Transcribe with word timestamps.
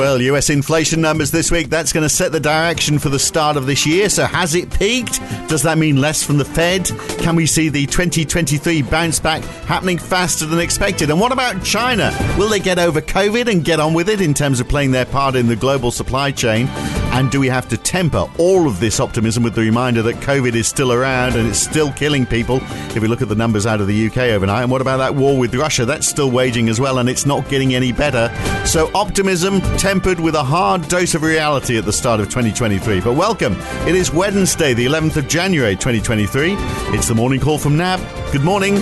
Well, 0.00 0.18
US 0.22 0.48
inflation 0.48 1.02
numbers 1.02 1.30
this 1.30 1.50
week, 1.50 1.68
that's 1.68 1.92
going 1.92 2.04
to 2.04 2.08
set 2.08 2.32
the 2.32 2.40
direction 2.40 2.98
for 2.98 3.10
the 3.10 3.18
start 3.18 3.58
of 3.58 3.66
this 3.66 3.84
year. 3.84 4.08
So, 4.08 4.24
has 4.24 4.54
it 4.54 4.72
peaked? 4.72 5.20
Does 5.46 5.62
that 5.64 5.76
mean 5.76 5.98
less 5.98 6.22
from 6.22 6.38
the 6.38 6.44
Fed? 6.46 6.86
Can 7.18 7.36
we 7.36 7.44
see 7.44 7.68
the 7.68 7.84
2023 7.84 8.80
bounce 8.80 9.20
back 9.20 9.42
happening 9.66 9.98
faster 9.98 10.46
than 10.46 10.58
expected? 10.58 11.10
And 11.10 11.20
what 11.20 11.32
about 11.32 11.62
China? 11.64 12.16
Will 12.38 12.48
they 12.48 12.60
get 12.60 12.78
over 12.78 13.02
COVID 13.02 13.52
and 13.52 13.62
get 13.62 13.78
on 13.78 13.92
with 13.92 14.08
it 14.08 14.22
in 14.22 14.32
terms 14.32 14.58
of 14.58 14.70
playing 14.70 14.92
their 14.92 15.04
part 15.04 15.36
in 15.36 15.48
the 15.48 15.54
global 15.54 15.90
supply 15.90 16.30
chain? 16.30 16.66
And 17.12 17.30
do 17.30 17.40
we 17.40 17.48
have 17.48 17.68
to 17.68 17.76
temper 17.76 18.26
all 18.38 18.66
of 18.66 18.80
this 18.80 19.00
optimism 19.00 19.42
with 19.42 19.54
the 19.54 19.60
reminder 19.60 20.00
that 20.02 20.16
COVID 20.16 20.54
is 20.54 20.68
still 20.68 20.92
around 20.92 21.34
and 21.34 21.48
it's 21.48 21.58
still 21.58 21.92
killing 21.92 22.24
people? 22.24 22.60
If 22.94 23.00
we 23.00 23.08
look 23.08 23.20
at 23.20 23.28
the 23.28 23.34
numbers 23.34 23.66
out 23.66 23.80
of 23.80 23.88
the 23.88 24.06
UK 24.06 24.18
overnight, 24.18 24.62
and 24.62 24.70
what 24.70 24.80
about 24.80 24.98
that 24.98 25.14
war 25.14 25.36
with 25.36 25.54
Russia? 25.54 25.84
That's 25.84 26.06
still 26.06 26.30
waging 26.30 26.68
as 26.68 26.80
well, 26.80 26.98
and 26.98 27.08
it's 27.08 27.26
not 27.26 27.48
getting 27.48 27.74
any 27.74 27.92
better. 27.92 28.32
So, 28.64 28.90
optimism, 28.94 29.60
tempered 29.76 30.20
with 30.20 30.34
a 30.34 30.44
hard 30.44 30.86
dose 30.88 31.14
of 31.14 31.22
reality 31.22 31.76
at 31.76 31.84
the 31.84 31.92
start 31.92 32.20
of 32.20 32.28
2023. 32.28 33.00
But 33.00 33.14
welcome. 33.14 33.56
It 33.88 33.96
is 33.96 34.12
Wednesday, 34.12 34.72
the 34.72 34.86
11th 34.86 35.16
of 35.16 35.28
January 35.28 35.74
2023. 35.74 36.54
It's 36.94 37.08
the 37.08 37.14
morning 37.14 37.40
call 37.40 37.58
from 37.58 37.76
NAB. 37.76 38.00
Good 38.32 38.44
morning. 38.44 38.76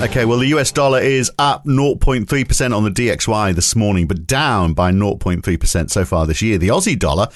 Okay, 0.00 0.24
well, 0.24 0.38
the 0.38 0.46
US 0.46 0.70
dollar 0.70 1.00
is 1.00 1.28
up 1.40 1.64
0.3% 1.64 2.76
on 2.76 2.84
the 2.84 2.90
DXY 2.90 3.52
this 3.52 3.74
morning, 3.74 4.06
but 4.06 4.28
down 4.28 4.72
by 4.72 4.92
0.3% 4.92 5.90
so 5.90 6.04
far 6.04 6.24
this 6.24 6.40
year. 6.40 6.56
The 6.56 6.68
Aussie 6.68 6.96
dollar, 6.96 7.26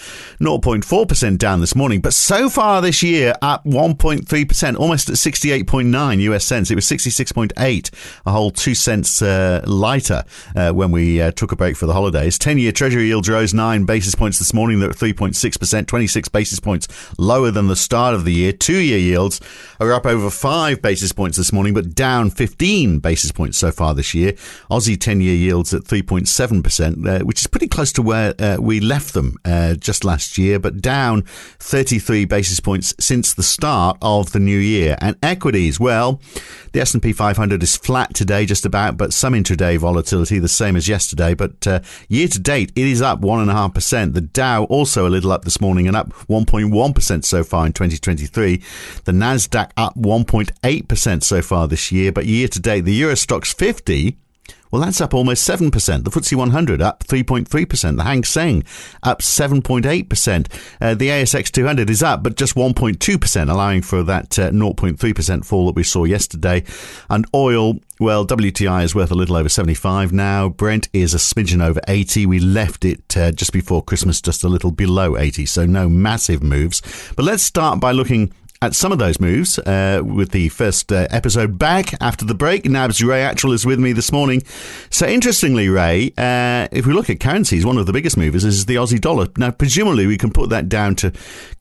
0.4% 0.41 1.39
down 1.39 1.59
this 1.59 1.75
morning, 1.75 2.01
but 2.01 2.15
so 2.15 2.49
far 2.49 2.81
this 2.81 3.03
year 3.03 3.35
up 3.43 3.65
1.3%, 3.65 4.79
almost 4.79 5.09
at 5.09 5.17
68.9 5.17 6.21
US 6.21 6.45
cents. 6.45 6.71
It 6.71 6.77
was 6.77 6.85
66.8, 6.85 7.91
a 8.27 8.31
whole 8.31 8.53
two 8.53 8.77
cents 8.77 9.21
uh, 9.21 9.65
lighter 9.67 10.23
uh, 10.55 10.71
when 10.71 10.93
we 10.93 11.21
uh, 11.21 11.33
took 11.33 11.51
a 11.51 11.57
break 11.57 11.77
for 11.77 11.87
the 11.87 11.95
holidays. 11.95 12.39
10 12.39 12.59
year 12.59 12.71
Treasury 12.71 13.07
yields 13.07 13.29
rose 13.29 13.53
9 13.53 13.87
basis 13.87 14.15
points 14.15 14.39
this 14.39 14.55
morning. 14.55 14.79
They're 14.79 14.91
at 14.91 14.97
3.6%, 14.97 15.89
26 15.89 16.29
basis 16.29 16.61
points 16.61 16.87
lower 17.19 17.51
than 17.51 17.67
the 17.67 17.75
start 17.75 18.15
of 18.15 18.25
the 18.25 18.33
year. 18.33 18.53
Two 18.53 18.79
year 18.79 18.99
yields 18.99 19.41
are 19.81 19.93
up 19.93 20.07
over 20.07 20.31
5 20.31 20.81
basis 20.81 21.11
points 21.11 21.37
this 21.37 21.53
morning, 21.53 21.75
but 21.75 21.97
down 21.97 22.31
50 22.31 22.52
15 22.53 22.99
basis 22.99 23.33
points 23.33 23.57
so 23.57 23.71
far 23.71 23.95
this 23.95 24.15
year. 24.15 24.33
Aussie 24.71 25.01
10 25.01 25.21
year 25.23 25.35
yields 25.35 25.73
at 25.73 25.85
3.7%, 25.85 27.07
uh, 27.07 27.25
which 27.25 27.41
is 27.41 27.47
pretty 27.47 27.67
close 27.67 27.93
to 27.93 28.03
where 28.03 28.35
uh, 28.39 28.59
we 28.61 28.79
left 28.79 29.15
them 29.15 29.39
uh, 29.45 29.75
just 29.75 30.05
last 30.05 30.37
year, 30.37 30.59
but 30.59 30.83
down 30.83 31.23
33 31.59 32.27
basis 32.27 32.61
points 32.61 32.95
since 33.01 33.33
the 33.33 33.43
start 33.43 33.97
of 34.03 34.33
the 34.33 34.39
new 34.39 34.59
year. 34.59 34.97
And 35.01 35.17
equities, 35.23 35.81
well, 35.81 36.21
the 36.73 36.81
S&P 36.81 37.13
500 37.13 37.63
is 37.63 37.77
flat 37.77 38.15
today, 38.15 38.45
just 38.45 38.67
about, 38.67 38.97
but 38.97 39.13
some 39.13 39.33
intraday 39.33 39.79
volatility, 39.79 40.39
the 40.39 40.49
same 40.49 40.77
as 40.77 40.89
yesterday. 40.89 41.35
But 41.35 41.67
uh, 41.67 41.81
year 42.09 42.29
to 42.29 42.39
date, 42.39 42.71
it 42.77 42.87
is 42.87 43.01
up 43.01 43.21
1.5%. 43.23 44.13
The 44.13 44.21
Dow 44.21 44.65
also 44.65 45.07
a 45.07 45.11
little 45.11 45.33
up 45.33 45.45
this 45.45 45.61
morning 45.61 45.89
and 45.89 45.97
up 45.97 46.11
1.1% 46.29 47.25
so 47.25 47.45
far 47.45 47.67
in 47.67 47.73
2023. 47.73 48.63
The 49.05 49.13
Nasdaq 49.13 49.71
up 49.77 49.97
1.8% 49.97 51.23
so 51.23 51.43
far 51.43 51.67
this 51.67 51.91
year, 51.91 52.13
but 52.13 52.27
year 52.27 52.42
year 52.43 52.49
to 52.49 52.61
date, 52.61 52.81
the 52.83 52.95
Euro 52.95 53.15
Stoxx 53.15 53.55
50 53.55 54.19
well, 54.73 54.81
that's 54.81 55.03
up 55.03 55.13
almost 55.13 55.47
7%. 55.47 55.71
The 56.03 56.11
FTSE 56.11 56.35
100 56.35 56.81
up 56.81 57.05
3.3%. 57.05 57.97
The 57.99 58.05
Hang 58.05 58.25
Seng 58.25 58.65
up 59.03 59.21
7.8%. 59.21 60.47
Uh, 60.81 60.95
the 60.95 61.09
ASX 61.09 61.51
200 61.51 61.91
is 61.91 62.03
up, 62.03 62.23
but 62.23 62.37
just 62.37 62.55
1.2%, 62.55 63.51
allowing 63.51 63.83
for 63.83 64.03
that 64.03 64.39
uh, 64.39 64.51
0.3% 64.51 65.45
fall 65.45 65.67
that 65.67 65.77
we 65.77 65.83
saw 65.83 66.05
yesterday. 66.05 66.65
And 67.11 67.27
oil, 67.35 67.75
well, 68.01 68.27
WTI 68.27 68.85
is 68.85 68.95
worth 68.95 69.11
a 69.11 69.15
little 69.15 69.37
over 69.37 69.51
75 69.51 70.11
now. 70.11 70.49
Brent 70.49 70.89
is 70.95 71.13
a 71.13 71.19
smidgen 71.19 71.63
over 71.63 71.83
80. 71.87 72.25
We 72.25 72.39
left 72.41 72.87
it 72.87 73.15
uh, 73.15 73.31
just 73.31 73.53
before 73.53 73.85
Christmas, 73.85 74.23
just 74.23 74.43
a 74.43 74.49
little 74.49 74.71
below 74.71 75.19
80, 75.19 75.45
so 75.45 75.67
no 75.67 75.91
massive 75.91 76.43
moves. 76.43 76.81
But 77.15 77.27
let's 77.27 77.43
start 77.43 77.79
by 77.79 77.93
looking 77.93 78.33
at 78.63 78.77
some 78.77 78.93
of 78.93 78.99
those 78.99 79.19
moves 79.19 79.59
uh, 79.59 80.01
with 80.05 80.31
the 80.31 80.49
first 80.51 80.93
uh, 80.93 81.09
episode 81.11 81.59
back 81.59 82.01
after 82.01 82.25
the 82.25 82.35
break. 82.35 82.65
NAB's 82.65 83.03
Ray 83.03 83.23
Attrill 83.23 83.53
is 83.53 83.67
with 83.67 83.81
me 83.81 83.93
this 83.93 84.13
morning. 84.13 84.45
So, 84.89 85.05
interestingly, 85.05 85.69
Ray, 85.69 86.13
uh, 86.17 86.69
if 86.71 86.87
we 86.87 86.93
look 86.93 87.11
at 87.11 87.19
currencies, 87.19 87.67
one 87.67 87.77
of 87.77 87.87
the 87.87 87.93
biggest 87.93 88.17
movers 88.17 88.45
is 88.45 88.67
the 88.67 88.77
Aussie 88.77 89.01
dollar. 89.01 89.27
Now, 89.37 89.51
presumably, 89.51 90.07
we 90.07 90.17
can 90.17 90.31
put 90.31 90.49
that 90.51 90.69
down 90.69 90.95
to 90.97 91.13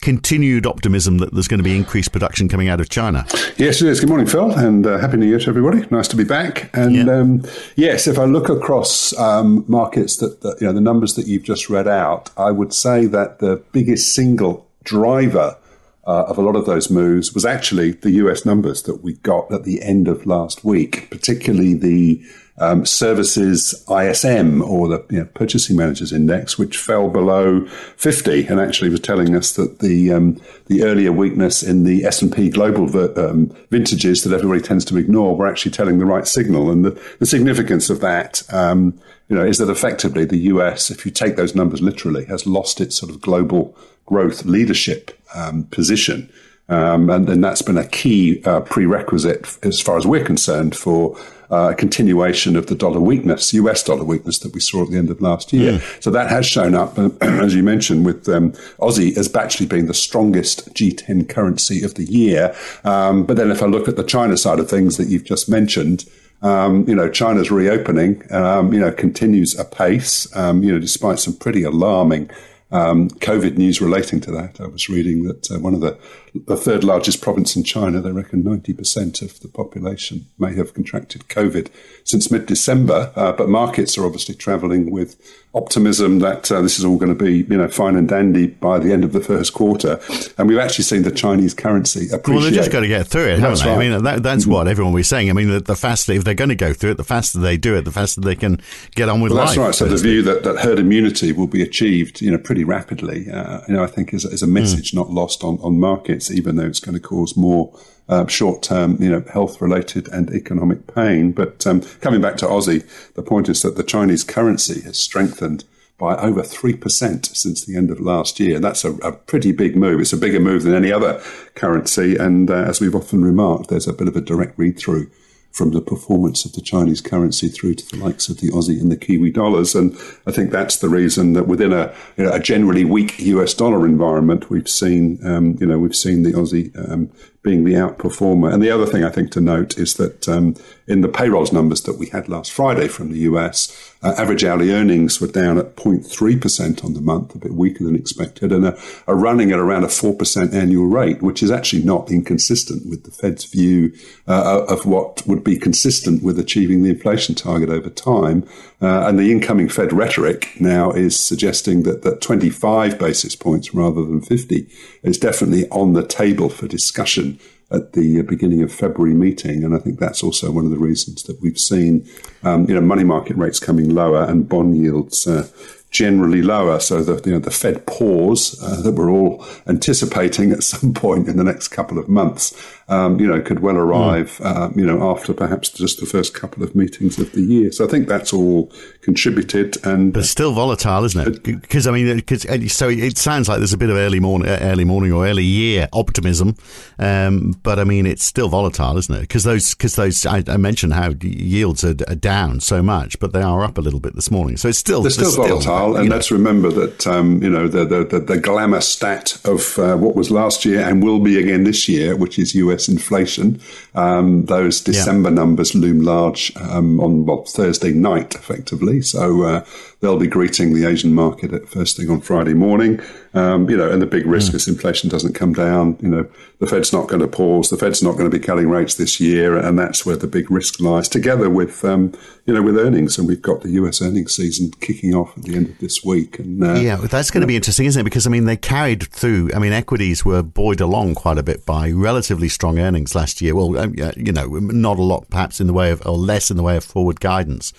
continued 0.01 0.67
optimism 0.67 1.17
that 1.17 1.33
there's 1.33 1.47
going 1.47 1.57
to 1.57 1.63
be 1.63 1.75
increased 1.75 2.11
production 2.11 2.47
coming 2.47 2.69
out 2.69 2.79
of 2.79 2.89
China. 2.89 3.25
Yes, 3.57 3.81
it 3.81 3.87
is. 3.87 3.99
Good 3.99 4.09
morning, 4.09 4.27
Phil, 4.27 4.51
and 4.51 4.85
uh, 4.85 4.99
happy 4.99 5.17
New 5.17 5.25
Year 5.25 5.39
to 5.39 5.49
everybody. 5.49 5.87
Nice 5.89 6.07
to 6.09 6.15
be 6.15 6.23
back. 6.23 6.69
And 6.75 6.95
yeah. 6.95 7.19
um, 7.19 7.43
yes, 7.75 8.05
if 8.05 8.19
I 8.19 8.25
look 8.25 8.47
across 8.47 9.17
um, 9.17 9.65
markets 9.67 10.17
that, 10.17 10.41
that 10.41 10.61
you 10.61 10.67
know 10.67 10.73
the 10.73 10.81
numbers 10.81 11.15
that 11.15 11.25
you've 11.25 11.43
just 11.43 11.67
read 11.67 11.87
out, 11.87 12.29
I 12.37 12.51
would 12.51 12.75
say 12.75 13.07
that 13.07 13.39
the 13.39 13.63
biggest 13.71 14.13
single 14.13 14.67
driver 14.83 15.57
uh, 16.05 16.23
of 16.23 16.37
a 16.37 16.41
lot 16.41 16.55
of 16.55 16.65
those 16.65 16.89
moves 16.89 17.33
was 17.33 17.45
actually 17.45 17.91
the 17.91 18.11
US 18.11 18.45
numbers 18.45 18.83
that 18.83 19.03
we 19.03 19.13
got 19.13 19.51
at 19.51 19.63
the 19.63 19.81
end 19.81 20.07
of 20.07 20.25
last 20.25 20.63
week, 20.63 21.09
particularly 21.11 21.73
the 21.73 22.23
um, 22.57 22.85
services 22.85 23.73
ISM 23.89 24.61
or 24.61 24.87
the 24.87 25.05
you 25.09 25.19
know, 25.19 25.25
Purchasing 25.33 25.77
Managers 25.77 26.11
Index, 26.11 26.57
which 26.57 26.77
fell 26.77 27.09
below 27.09 27.65
50, 27.97 28.47
and 28.47 28.59
actually 28.59 28.89
was 28.89 28.99
telling 28.99 29.35
us 29.35 29.53
that 29.53 29.79
the 29.79 30.11
um, 30.11 30.39
the 30.67 30.83
earlier 30.83 31.11
weakness 31.11 31.63
in 31.63 31.83
the 31.83 32.05
S 32.05 32.21
and 32.21 32.33
P 32.33 32.49
global 32.49 32.85
ver- 32.85 33.13
um, 33.17 33.47
vintages 33.69 34.23
that 34.23 34.33
everybody 34.33 34.61
tends 34.61 34.85
to 34.85 34.97
ignore 34.97 35.35
were 35.35 35.47
actually 35.47 35.71
telling 35.71 35.99
the 35.99 36.05
right 36.05 36.27
signal. 36.27 36.69
And 36.69 36.85
the, 36.85 37.01
the 37.19 37.25
significance 37.25 37.89
of 37.89 37.99
that, 38.01 38.43
um, 38.53 38.99
you 39.27 39.35
know, 39.35 39.45
is 39.45 39.57
that 39.57 39.69
effectively 39.69 40.25
the 40.25 40.37
US, 40.37 40.91
if 40.91 41.05
you 41.05 41.11
take 41.11 41.37
those 41.37 41.55
numbers 41.55 41.81
literally, 41.81 42.25
has 42.25 42.45
lost 42.45 42.81
its 42.81 42.95
sort 42.95 43.11
of 43.11 43.21
global 43.21 43.75
growth 44.05 44.45
leadership 44.45 45.17
um, 45.33 45.63
position. 45.65 46.29
Um, 46.71 47.09
and, 47.09 47.27
and, 47.29 47.43
that's 47.43 47.61
been 47.61 47.77
a 47.77 47.87
key 47.87 48.41
uh, 48.45 48.61
prerequisite 48.61 49.57
as 49.61 49.81
far 49.81 49.97
as 49.97 50.07
we're 50.07 50.23
concerned 50.23 50.73
for 50.73 51.17
uh, 51.51 51.71
a 51.71 51.75
continuation 51.75 52.55
of 52.55 52.67
the 52.67 52.75
dollar 52.75 53.01
weakness, 53.01 53.53
US 53.53 53.83
dollar 53.83 54.05
weakness 54.05 54.39
that 54.39 54.53
we 54.53 54.61
saw 54.61 54.83
at 54.83 54.89
the 54.89 54.97
end 54.97 55.09
of 55.09 55.21
last 55.21 55.51
year. 55.51 55.73
Mm. 55.73 56.01
So 56.03 56.09
that 56.11 56.29
has 56.29 56.45
shown 56.45 56.73
up, 56.73 56.97
uh, 56.97 57.09
as 57.21 57.53
you 57.53 57.61
mentioned, 57.61 58.05
with 58.05 58.29
um, 58.29 58.53
Aussie 58.79 59.17
as 59.17 59.35
actually 59.35 59.65
being 59.65 59.87
the 59.87 59.93
strongest 59.93 60.73
G10 60.73 61.27
currency 61.27 61.83
of 61.83 61.95
the 61.95 62.05
year. 62.05 62.55
Um, 62.85 63.25
but 63.25 63.35
then 63.35 63.51
if 63.51 63.61
I 63.61 63.65
look 63.65 63.89
at 63.89 63.97
the 63.97 64.03
China 64.03 64.37
side 64.37 64.59
of 64.59 64.69
things 64.69 64.95
that 64.95 65.09
you've 65.09 65.25
just 65.25 65.49
mentioned, 65.49 66.05
um, 66.41 66.87
you 66.87 66.95
know, 66.95 67.09
China's 67.09 67.51
reopening, 67.51 68.23
um, 68.31 68.73
you 68.73 68.79
know, 68.79 68.91
continues 68.91 69.59
apace, 69.59 70.33
um, 70.35 70.63
you 70.63 70.71
know, 70.71 70.79
despite 70.79 71.19
some 71.19 71.35
pretty 71.35 71.63
alarming 71.63 72.29
um, 72.71 73.09
COVID 73.09 73.57
news 73.57 73.81
relating 73.81 74.21
to 74.21 74.31
that. 74.31 74.61
I 74.61 74.67
was 74.67 74.89
reading 74.89 75.23
that 75.23 75.51
uh, 75.51 75.59
one 75.59 75.73
of 75.73 75.81
the, 75.81 75.97
the 76.33 76.55
third 76.55 76.83
largest 76.83 77.21
province 77.21 77.55
in 77.55 77.63
China, 77.63 77.99
they 77.99 78.11
reckon 78.11 78.43
90% 78.43 79.21
of 79.21 79.39
the 79.41 79.47
population 79.47 80.27
may 80.39 80.55
have 80.55 80.73
contracted 80.73 81.27
COVID 81.27 81.69
since 82.03 82.31
mid 82.31 82.45
December. 82.45 83.11
Uh, 83.15 83.33
but 83.33 83.49
markets 83.49 83.97
are 83.97 84.05
obviously 84.05 84.35
traveling 84.35 84.91
with 84.91 85.15
optimism 85.53 86.19
that 86.19 86.49
uh, 86.49 86.61
this 86.61 86.79
is 86.79 86.85
all 86.85 86.97
going 86.97 87.15
to 87.15 87.23
be, 87.23 87.39
you 87.39 87.57
know, 87.57 87.67
fine 87.67 87.97
and 87.97 88.07
dandy 88.07 88.47
by 88.47 88.79
the 88.79 88.93
end 88.93 89.03
of 89.03 89.11
the 89.11 89.19
first 89.19 89.53
quarter. 89.53 89.99
And 90.37 90.47
we've 90.47 90.57
actually 90.57 90.85
seen 90.85 91.03
the 91.03 91.11
Chinese 91.11 91.53
currency 91.53 92.05
appreciate. 92.09 92.33
Well, 92.33 92.43
they've 92.43 92.53
just 92.53 92.71
got 92.71 92.79
to 92.81 92.87
get 92.87 93.07
through 93.07 93.25
it, 93.25 93.39
haven't 93.39 93.49
that's 93.49 93.61
they? 93.63 93.69
Right. 93.69 93.75
I 93.75 93.89
mean, 93.89 94.03
that, 94.03 94.23
that's 94.23 94.43
mm-hmm. 94.43 94.53
what 94.53 94.67
everyone 94.69 94.93
was 94.93 95.09
saying. 95.09 95.29
I 95.29 95.33
mean, 95.33 95.49
the, 95.49 95.59
the, 95.59 95.75
faster, 95.75 96.13
if 96.13 96.23
they're 96.23 96.33
going 96.33 96.49
to 96.49 96.55
go 96.55 96.73
through 96.73 96.91
it, 96.91 96.97
the 96.97 97.03
faster 97.03 97.39
they 97.39 97.57
do 97.57 97.75
it, 97.75 97.81
the 97.81 97.91
faster 97.91 98.21
they 98.21 98.35
can 98.35 98.61
get 98.95 99.09
on 99.09 99.19
with 99.19 99.33
well, 99.33 99.45
life. 99.45 99.55
That's 99.55 99.57
right. 99.57 99.75
So 99.75 99.85
the 99.85 99.97
view 99.97 100.21
that, 100.23 100.43
that 100.43 100.59
herd 100.59 100.79
immunity 100.79 101.33
will 101.33 101.47
be 101.47 101.61
achieved, 101.61 102.21
you 102.21 102.31
know, 102.31 102.37
pretty 102.37 102.63
rapidly, 102.63 103.29
uh, 103.29 103.61
you 103.67 103.73
know, 103.73 103.83
I 103.83 103.87
think 103.87 104.13
is, 104.13 104.23
is 104.23 104.41
a 104.41 104.47
message 104.47 104.91
mm. 104.91 104.95
not 104.95 105.09
lost 105.09 105.43
on, 105.43 105.57
on 105.61 105.79
markets, 105.79 106.31
even 106.31 106.55
though 106.55 106.67
it's 106.67 106.79
going 106.79 106.95
to 106.95 107.01
cause 107.01 107.35
more 107.35 107.77
uh, 108.09 108.27
short-term, 108.27 109.01
you 109.01 109.09
know, 109.09 109.23
health-related 109.31 110.07
and 110.09 110.29
economic 110.31 110.93
pain. 110.93 111.31
But 111.31 111.65
um, 111.65 111.81
coming 112.01 112.21
back 112.21 112.37
to 112.37 112.45
Aussie, 112.45 112.85
the 113.13 113.23
point 113.23 113.49
is 113.49 113.61
that 113.61 113.77
the 113.77 113.83
Chinese 113.83 114.23
currency 114.23 114.81
has 114.81 114.97
strengthened 114.97 115.63
by 116.01 116.17
over 116.17 116.41
3% 116.41 117.35
since 117.35 117.63
the 117.63 117.77
end 117.77 117.91
of 117.91 117.99
last 117.99 118.39
year. 118.39 118.59
That's 118.59 118.83
a, 118.83 118.93
a, 118.95 119.11
pretty 119.11 119.51
big 119.51 119.75
move. 119.75 120.01
It's 120.01 120.11
a 120.11 120.17
bigger 120.17 120.39
move 120.39 120.63
than 120.63 120.73
any 120.73 120.91
other 120.91 121.21
currency. 121.53 122.17
And 122.17 122.49
uh, 122.49 122.55
as 122.55 122.81
we've 122.81 122.95
often 122.95 123.23
remarked, 123.23 123.69
there's 123.69 123.87
a 123.87 123.93
bit 123.93 124.07
of 124.07 124.15
a 124.15 124.21
direct 124.21 124.57
read 124.57 124.79
through 124.79 125.11
from 125.51 125.71
the 125.71 125.81
performance 125.81 126.45
of 126.45 126.53
the 126.53 126.61
Chinese 126.61 127.01
currency 127.01 127.49
through 127.49 127.75
to 127.75 127.85
the 127.89 128.03
likes 128.03 128.29
of 128.29 128.39
the 128.39 128.49
Aussie 128.49 128.79
and 128.79 128.91
the 128.91 128.97
Kiwi 128.97 129.31
dollars. 129.31 129.75
And 129.75 129.93
I 130.25 130.31
think 130.31 130.49
that's 130.49 130.77
the 130.77 130.89
reason 130.89 131.33
that 131.33 131.47
within 131.47 131.73
a, 131.73 131.93
you 132.17 132.23
know, 132.23 132.33
a 132.33 132.39
generally 132.39 132.85
weak 132.85 133.19
US 133.19 133.53
dollar 133.53 133.85
environment, 133.85 134.49
we've 134.49 134.69
seen, 134.69 135.19
um, 135.23 135.57
you 135.59 135.67
know, 135.67 135.77
we've 135.77 135.95
seen 135.95 136.23
the 136.23 136.31
Aussie 136.31 136.71
um, 136.89 137.11
being 137.43 137.63
the 137.63 137.73
outperformer. 137.73 138.53
And 138.53 138.61
the 138.61 138.69
other 138.69 138.85
thing 138.85 139.03
I 139.03 139.09
think 139.09 139.31
to 139.31 139.41
note 139.41 139.77
is 139.77 139.95
that 139.95 140.29
um, 140.29 140.55
in 140.87 141.01
the 141.01 141.07
payrolls 141.07 141.51
numbers 141.51 141.81
that 141.83 141.97
we 141.97 142.07
had 142.07 142.29
last 142.29 142.51
Friday 142.51 142.87
from 142.87 143.11
the 143.11 143.19
US, 143.19 143.91
uh, 144.03 144.13
average 144.17 144.43
hourly 144.43 144.71
earnings 144.71 145.19
were 145.19 145.27
down 145.27 145.57
at 145.57 145.75
0.3% 145.75 146.83
on 146.83 146.93
the 146.93 147.01
month, 147.01 147.33
a 147.33 147.39
bit 147.39 147.53
weaker 147.53 147.83
than 147.83 147.95
expected, 147.95 148.51
and 148.51 148.65
are, 148.65 149.15
running 149.15 149.51
at 149.51 149.59
around 149.59 149.83
a 149.83 149.87
4% 149.87 150.53
annual 150.53 150.85
rate, 150.85 151.21
which 151.21 151.43
is 151.43 151.51
actually 151.51 151.83
not 151.83 152.11
inconsistent 152.11 152.87
with 152.87 153.03
the 153.03 153.11
Fed's 153.11 153.45
view 153.45 153.93
uh, 154.27 154.65
of 154.67 154.85
what 154.85 155.25
would 155.27 155.43
be 155.43 155.57
consistent 155.57 156.23
with 156.23 156.39
achieving 156.39 156.83
the 156.83 156.89
inflation 156.89 157.35
target 157.35 157.69
over 157.69 157.89
time. 157.89 158.47
Uh, 158.81 159.07
and 159.07 159.19
the 159.19 159.31
incoming 159.31 159.69
Fed 159.69 159.93
rhetoric 159.93 160.59
now 160.59 160.91
is 160.91 161.19
suggesting 161.19 161.83
that, 161.83 162.01
that 162.01 162.21
25 162.21 162.97
basis 162.97 163.35
points 163.35 163.73
rather 163.75 164.01
than 164.01 164.21
50 164.21 164.67
is 165.03 165.19
definitely 165.19 165.69
on 165.69 165.93
the 165.93 166.05
table 166.05 166.49
for 166.49 166.67
discussion 166.67 167.30
at 167.71 167.93
the 167.93 168.21
beginning 168.23 168.61
of 168.61 168.71
February 168.71 169.13
meeting, 169.13 169.63
and 169.63 169.73
I 169.75 169.79
think 169.79 169.99
that's 169.99 170.23
also 170.23 170.51
one 170.51 170.65
of 170.65 170.71
the 170.71 170.77
reasons 170.77 171.23
that 171.23 171.41
we've 171.41 171.57
seen, 171.57 172.07
um, 172.43 172.67
you 172.67 172.75
know, 172.75 172.81
money 172.81 173.03
market 173.03 173.37
rates 173.37 173.59
coming 173.59 173.89
lower 173.89 174.23
and 174.23 174.47
bond 174.47 174.77
yields 174.77 175.25
uh, 175.25 175.47
generally 175.91 176.41
lower. 176.41 176.79
So 176.79 177.03
the 177.03 177.21
you 177.25 177.33
know 177.33 177.39
the 177.39 177.51
Fed 177.51 177.85
pause 177.85 178.59
uh, 178.63 178.81
that 178.81 178.93
we're 178.93 179.11
all 179.11 179.45
anticipating 179.67 180.51
at 180.51 180.63
some 180.71 180.93
point 180.93 181.27
in 181.27 181.37
the 181.37 181.43
next 181.43 181.67
couple 181.67 181.99
of 181.99 182.09
months, 182.09 182.55
um, 182.87 183.19
you 183.19 183.27
know, 183.27 183.41
could 183.41 183.59
well 183.59 183.77
arrive, 183.77 184.37
mm. 184.37 184.45
uh, 184.45 184.69
you 184.75 184.85
know, 184.85 185.11
after 185.11 185.33
perhaps 185.33 185.69
just 185.69 185.99
the 185.99 186.05
first 186.05 186.33
couple 186.33 186.63
of 186.63 186.75
meetings 186.75 187.19
of 187.19 187.31
the 187.33 187.41
year. 187.41 187.71
So 187.71 187.85
I 187.85 187.87
think 187.87 188.07
that's 188.07 188.33
all 188.33 188.71
contributed, 189.01 189.77
and 189.85 190.13
but 190.13 190.25
still 190.25 190.53
volatile, 190.53 191.03
isn't 191.05 191.27
it? 191.27 191.43
Because 191.43 191.87
I 191.87 191.91
mean, 191.91 192.15
because 192.15 192.45
uh, 192.45 192.67
so 192.67 192.89
it 192.89 193.17
sounds 193.17 193.47
like 193.47 193.59
there's 193.59 193.73
a 193.73 193.77
bit 193.77 193.89
of 193.89 193.97
early 193.97 194.19
morning, 194.19 194.49
uh, 194.49 194.59
early 194.61 194.85
morning 194.85 195.11
or 195.11 195.27
early 195.27 195.43
year 195.43 195.87
optimism, 195.93 196.55
um, 196.99 197.53
but 197.63 197.79
I 197.79 197.83
mean, 197.83 198.05
it's 198.05 198.23
still 198.23 198.49
volatile, 198.49 198.97
isn't 198.97 199.15
it? 199.15 199.21
Because 199.21 199.43
those, 199.43 199.73
because 199.73 199.95
those, 199.95 200.25
I, 200.25 200.43
I, 200.47 200.57
mentioned 200.57 200.93
how 200.93 201.13
yields 201.21 201.83
are, 201.83 201.95
are, 202.07 202.15
down 202.15 202.59
so 202.59 202.83
much, 202.83 203.19
but 203.19 203.33
they 203.33 203.41
are 203.41 203.63
up 203.63 203.77
a 203.77 203.81
little 203.81 203.99
bit 203.99 204.15
this 204.15 204.29
morning. 204.29 204.57
So 204.57 204.67
it's 204.67 204.77
still, 204.77 205.01
they're 205.01 205.11
still 205.11 205.35
volatile, 205.35 205.61
still, 205.61 205.71
and 205.95 206.09
let's 206.09 206.31
remember 206.31 206.69
that 206.69 207.07
um, 207.07 207.41
you 207.41 207.49
know 207.49 207.67
the, 207.67 207.85
the 207.85 208.03
the, 208.03 208.19
the 208.19 208.37
glamour 208.39 208.81
stat 208.81 209.39
of 209.45 209.77
uh, 209.79 209.95
what 209.97 210.15
was 210.15 210.31
last 210.31 210.65
year 210.65 210.81
and 210.81 211.03
will 211.03 211.19
be 211.19 211.39
again 211.39 211.63
this 211.63 211.87
year, 211.89 212.15
which 212.15 212.37
is 212.39 212.55
U.S. 212.55 212.87
inflation. 212.87 213.59
Um, 213.95 214.45
those 214.45 214.81
December 214.81 215.29
yeah. 215.29 215.35
numbers 215.35 215.75
loom 215.75 216.01
large 216.01 216.51
um, 216.57 216.99
on 216.99 217.25
well, 217.25 217.43
Thursday 217.43 217.91
night, 217.91 218.35
effectively. 218.35 219.01
So 219.01 219.43
uh, 219.43 219.65
they'll 220.01 220.19
be 220.19 220.27
greeting 220.27 220.73
the 220.73 220.85
Asian 220.85 221.13
market 221.13 221.53
at 221.53 221.67
first 221.67 221.97
thing 221.97 222.09
on 222.09 222.21
Friday 222.21 222.53
morning. 222.53 222.99
Um, 223.33 223.69
you 223.69 223.77
know, 223.77 223.89
and 223.89 224.01
the 224.01 224.07
big 224.07 224.25
risk 224.25 224.51
mm. 224.51 224.55
is 224.55 224.67
inflation 224.67 225.09
doesn't 225.09 225.33
come 225.33 225.53
down. 225.53 225.97
You 226.01 226.09
know, 226.09 226.29
the 226.59 226.67
Fed's 226.67 226.91
not 226.91 227.07
going 227.07 227.21
to 227.21 227.27
pause. 227.27 227.69
The 227.69 227.77
Fed's 227.77 228.03
not 228.03 228.17
going 228.17 228.29
to 228.29 228.37
be 228.37 228.43
cutting 228.43 228.69
rates 228.69 228.95
this 228.95 229.19
year, 229.19 229.57
and 229.57 229.79
that's 229.79 230.05
where 230.05 230.17
the 230.17 230.27
big 230.27 230.51
risk 230.51 230.79
lies. 230.79 231.07
Together 231.07 231.49
with 231.49 231.85
um, 231.85 232.13
you 232.45 232.53
know 232.53 232.61
with 232.61 232.77
earnings, 232.77 233.17
and 233.17 233.27
we've 233.27 233.41
got 233.41 233.61
the 233.61 233.71
U.S. 233.71 234.01
earnings 234.01 234.35
season 234.35 234.71
kicking 234.81 235.13
off 235.13 235.37
at 235.37 235.43
the 235.43 235.55
end 235.55 235.70
this 235.79 236.03
week. 236.03 236.39
And 236.39 236.63
uh, 236.63 236.73
yeah, 236.73 236.95
that's 236.97 237.31
going 237.31 237.41
to 237.41 237.47
be 237.47 237.55
interesting, 237.55 237.85
isn't 237.85 237.99
it? 237.99 238.03
Because 238.03 238.27
I 238.27 238.29
mean, 238.29 238.45
they 238.45 238.57
carried 238.57 239.03
through. 239.03 239.51
I 239.53 239.59
mean, 239.59 239.73
equities 239.73 240.25
were 240.25 240.43
buoyed 240.43 240.81
along 240.81 241.15
quite 241.15 241.37
a 241.37 241.43
bit 241.43 241.65
by 241.65 241.91
relatively 241.91 242.49
strong 242.49 242.79
earnings 242.79 243.15
last 243.15 243.41
year. 243.41 243.55
Well, 243.55 243.77
um, 243.77 243.95
you 244.15 244.31
know, 244.31 244.47
not 244.47 244.99
a 244.99 245.03
lot 245.03 245.29
perhaps 245.29 245.59
in 245.59 245.67
the 245.67 245.73
way 245.73 245.91
of, 245.91 246.05
or 246.05 246.17
less 246.17 246.51
in 246.51 246.57
the 246.57 246.63
way 246.63 246.77
of 246.77 246.83
forward 246.83 247.19
guidance. 247.19 247.73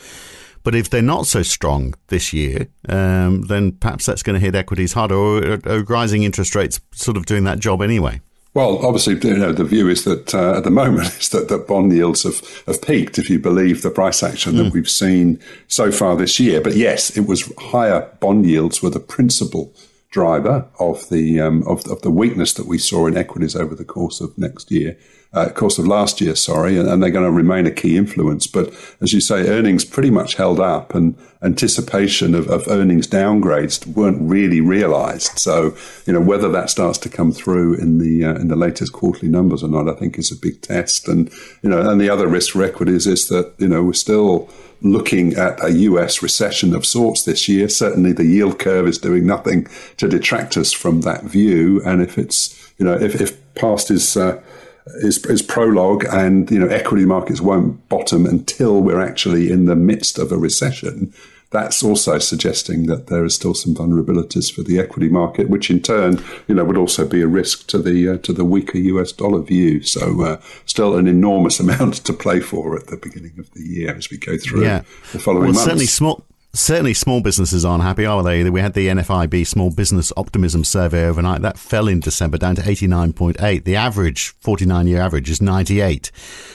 But 0.64 0.74
if 0.74 0.90
they're 0.90 1.02
not 1.02 1.26
so 1.26 1.42
strong 1.42 1.94
this 2.08 2.32
year, 2.32 2.68
um, 2.88 3.42
then 3.42 3.72
perhaps 3.72 4.06
that's 4.06 4.22
going 4.22 4.34
to 4.34 4.40
hit 4.40 4.54
equities 4.54 4.92
harder, 4.92 5.16
or, 5.16 5.58
or, 5.66 5.82
rising 5.82 6.22
interest 6.22 6.54
rates 6.54 6.80
sort 6.92 7.16
of 7.16 7.26
doing 7.26 7.44
that 7.44 7.58
job 7.58 7.82
anyway. 7.82 8.20
Well, 8.54 8.84
obviously, 8.84 9.18
you 9.26 9.38
know, 9.38 9.52
the 9.52 9.64
view 9.64 9.88
is 9.88 10.04
that 10.04 10.34
uh, 10.34 10.58
at 10.58 10.64
the 10.64 10.70
moment 10.82 11.08
is 11.18 11.30
that, 11.30 11.48
that 11.48 11.66
bond 11.66 11.92
yields 11.92 12.24
have, 12.24 12.40
have 12.66 12.82
peaked, 12.82 13.18
if 13.18 13.30
you 13.30 13.38
believe 13.38 13.82
the 13.82 13.90
price 13.90 14.22
action 14.22 14.56
that 14.56 14.64
mm. 14.64 14.72
we've 14.72 14.90
seen 14.90 15.40
so 15.68 15.90
far 15.90 16.16
this 16.16 16.38
year. 16.38 16.60
But 16.60 16.76
yes, 16.76 17.16
it 17.16 17.26
was 17.26 17.50
higher 17.58 18.10
bond 18.20 18.46
yields 18.46 18.82
were 18.82 18.90
the 18.90 19.00
principal 19.00 19.74
driver 20.10 20.68
of 20.78 21.08
the 21.08 21.40
um, 21.40 21.66
of, 21.66 21.86
of 21.86 22.02
the 22.02 22.10
weakness 22.10 22.52
that 22.54 22.66
we 22.66 22.76
saw 22.76 23.06
in 23.06 23.16
equities 23.16 23.56
over 23.56 23.74
the 23.74 23.84
course 23.84 24.20
of 24.20 24.36
next 24.36 24.70
year 24.70 24.98
uh, 25.34 25.48
course 25.48 25.78
of 25.78 25.86
last 25.86 26.20
year, 26.20 26.36
sorry, 26.36 26.78
and, 26.78 26.86
and, 26.88 27.02
they're 27.02 27.10
going 27.10 27.24
to 27.24 27.30
remain 27.30 27.66
a 27.66 27.70
key 27.70 27.96
influence. 27.96 28.46
But 28.46 28.72
as 29.00 29.14
you 29.14 29.20
say, 29.20 29.48
earnings 29.48 29.82
pretty 29.82 30.10
much 30.10 30.34
held 30.34 30.60
up, 30.60 30.94
and 30.94 31.16
anticipation 31.42 32.34
of, 32.34 32.48
of 32.48 32.68
earnings 32.68 33.06
downgrades 33.06 33.86
weren't 33.86 34.20
really 34.20 34.60
realised. 34.60 35.38
So, 35.38 35.74
you 36.06 36.12
know, 36.12 36.20
whether 36.20 36.50
that 36.50 36.68
starts 36.68 36.98
to 36.98 37.08
come 37.08 37.32
through 37.32 37.74
in 37.74 37.98
the 37.98 38.24
uh, 38.26 38.34
in 38.34 38.48
the 38.48 38.56
latest 38.56 38.92
quarterly 38.92 39.28
numbers 39.28 39.62
or 39.62 39.68
not, 39.68 39.88
I 39.88 39.94
think 39.94 40.18
is 40.18 40.30
a 40.30 40.36
big 40.36 40.60
test. 40.60 41.08
And 41.08 41.30
you 41.62 41.70
know, 41.70 41.80
and 41.80 41.98
the 42.00 42.10
other 42.10 42.28
risk 42.28 42.52
for 42.52 42.62
equities 42.62 43.06
is 43.06 43.28
that 43.28 43.54
you 43.58 43.68
know 43.68 43.82
we're 43.82 43.94
still 43.94 44.50
looking 44.82 45.32
at 45.34 45.62
a 45.64 45.72
US 45.72 46.22
recession 46.22 46.74
of 46.74 46.84
sorts 46.84 47.24
this 47.24 47.48
year. 47.48 47.70
Certainly, 47.70 48.12
the 48.12 48.26
yield 48.26 48.58
curve 48.58 48.86
is 48.86 48.98
doing 48.98 49.26
nothing 49.26 49.66
to 49.96 50.08
detract 50.08 50.58
us 50.58 50.72
from 50.72 51.00
that 51.02 51.24
view. 51.24 51.80
And 51.86 52.02
if 52.02 52.18
it's 52.18 52.72
you 52.78 52.84
know 52.84 52.94
if, 52.94 53.18
if 53.18 53.54
past 53.54 53.90
is 53.90 54.16
uh, 54.16 54.42
is, 54.86 55.24
is 55.26 55.42
prologue, 55.42 56.04
and 56.04 56.50
you 56.50 56.58
know 56.58 56.68
equity 56.68 57.04
markets 57.04 57.40
won't 57.40 57.88
bottom 57.88 58.26
until 58.26 58.80
we're 58.80 59.00
actually 59.00 59.50
in 59.50 59.66
the 59.66 59.76
midst 59.76 60.18
of 60.18 60.32
a 60.32 60.36
recession. 60.36 61.12
That's 61.50 61.82
also 61.82 62.18
suggesting 62.18 62.86
that 62.86 63.08
there 63.08 63.22
are 63.24 63.28
still 63.28 63.52
some 63.52 63.74
vulnerabilities 63.74 64.50
for 64.50 64.62
the 64.62 64.78
equity 64.78 65.10
market, 65.10 65.50
which 65.50 65.70
in 65.70 65.82
turn, 65.82 66.18
you 66.48 66.54
know, 66.54 66.64
would 66.64 66.78
also 66.78 67.06
be 67.06 67.20
a 67.20 67.26
risk 67.26 67.66
to 67.68 67.78
the 67.78 68.08
uh, 68.08 68.18
to 68.18 68.32
the 68.32 68.44
weaker 68.44 68.78
US 68.78 69.12
dollar 69.12 69.42
view. 69.42 69.82
So, 69.82 70.22
uh, 70.22 70.40
still 70.64 70.96
an 70.96 71.06
enormous 71.06 71.60
amount 71.64 71.96
to 72.06 72.12
play 72.12 72.40
for 72.40 72.76
at 72.76 72.86
the 72.86 72.96
beginning 72.96 73.34
of 73.38 73.50
the 73.52 73.62
year 73.62 73.94
as 73.94 74.10
we 74.10 74.16
go 74.16 74.38
through 74.38 74.64
yeah. 74.64 74.82
the 75.12 75.18
following 75.18 75.44
well, 75.44 75.52
months. 75.52 75.64
Certainly, 75.64 75.86
small 75.86 76.24
certainly 76.54 76.92
small 76.92 77.20
businesses 77.20 77.64
aren't 77.64 77.82
happy, 77.82 78.04
are 78.04 78.22
they? 78.22 78.48
We 78.48 78.60
had 78.60 78.74
the 78.74 78.88
NFIB 78.88 79.46
Small 79.46 79.70
Business 79.70 80.12
Optimism 80.16 80.64
Survey 80.64 81.06
overnight. 81.06 81.40
That 81.42 81.58
fell 81.58 81.88
in 81.88 82.00
December 82.00 82.36
down 82.36 82.56
to 82.56 82.62
89.8. 82.62 83.64
The 83.64 83.76
average, 83.76 84.34
49 84.40 84.86
year 84.86 85.00
average, 85.00 85.30
is 85.30 85.40
98. 85.40 86.10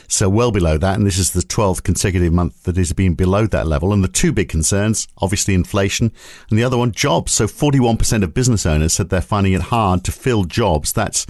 So 0.08 0.30
well 0.30 0.52
below 0.52 0.78
that. 0.78 0.96
And 0.96 1.06
this 1.06 1.18
is 1.18 1.32
the 1.32 1.42
12th 1.42 1.84
consecutive 1.84 2.32
month 2.32 2.64
that 2.64 2.78
has 2.78 2.94
been 2.94 3.16
below 3.16 3.48
that 3.48 3.68
level. 3.68 3.92
And 3.92 4.04
the 4.04 4.08
two 4.08 4.32
big 4.32 4.50
concerns, 4.50 5.08
obviously 5.18 5.56
inflation 5.56 6.12
and 6.50 6.60
the 6.60 6.64
other 6.64 6.78
one, 6.78 6.92
jobs. 6.92 7.32
So 7.32 7.48
41% 7.48 8.24
of 8.24 8.34
business 8.34 8.66
owners 8.66 8.94
said 8.94 9.10
they're 9.10 9.22
finding 9.22 9.54
it 9.54 9.64
hard 9.64 10.04
to 10.04 10.12
fill 10.12 10.44
jobs. 10.44 10.94
That's 10.94 11.26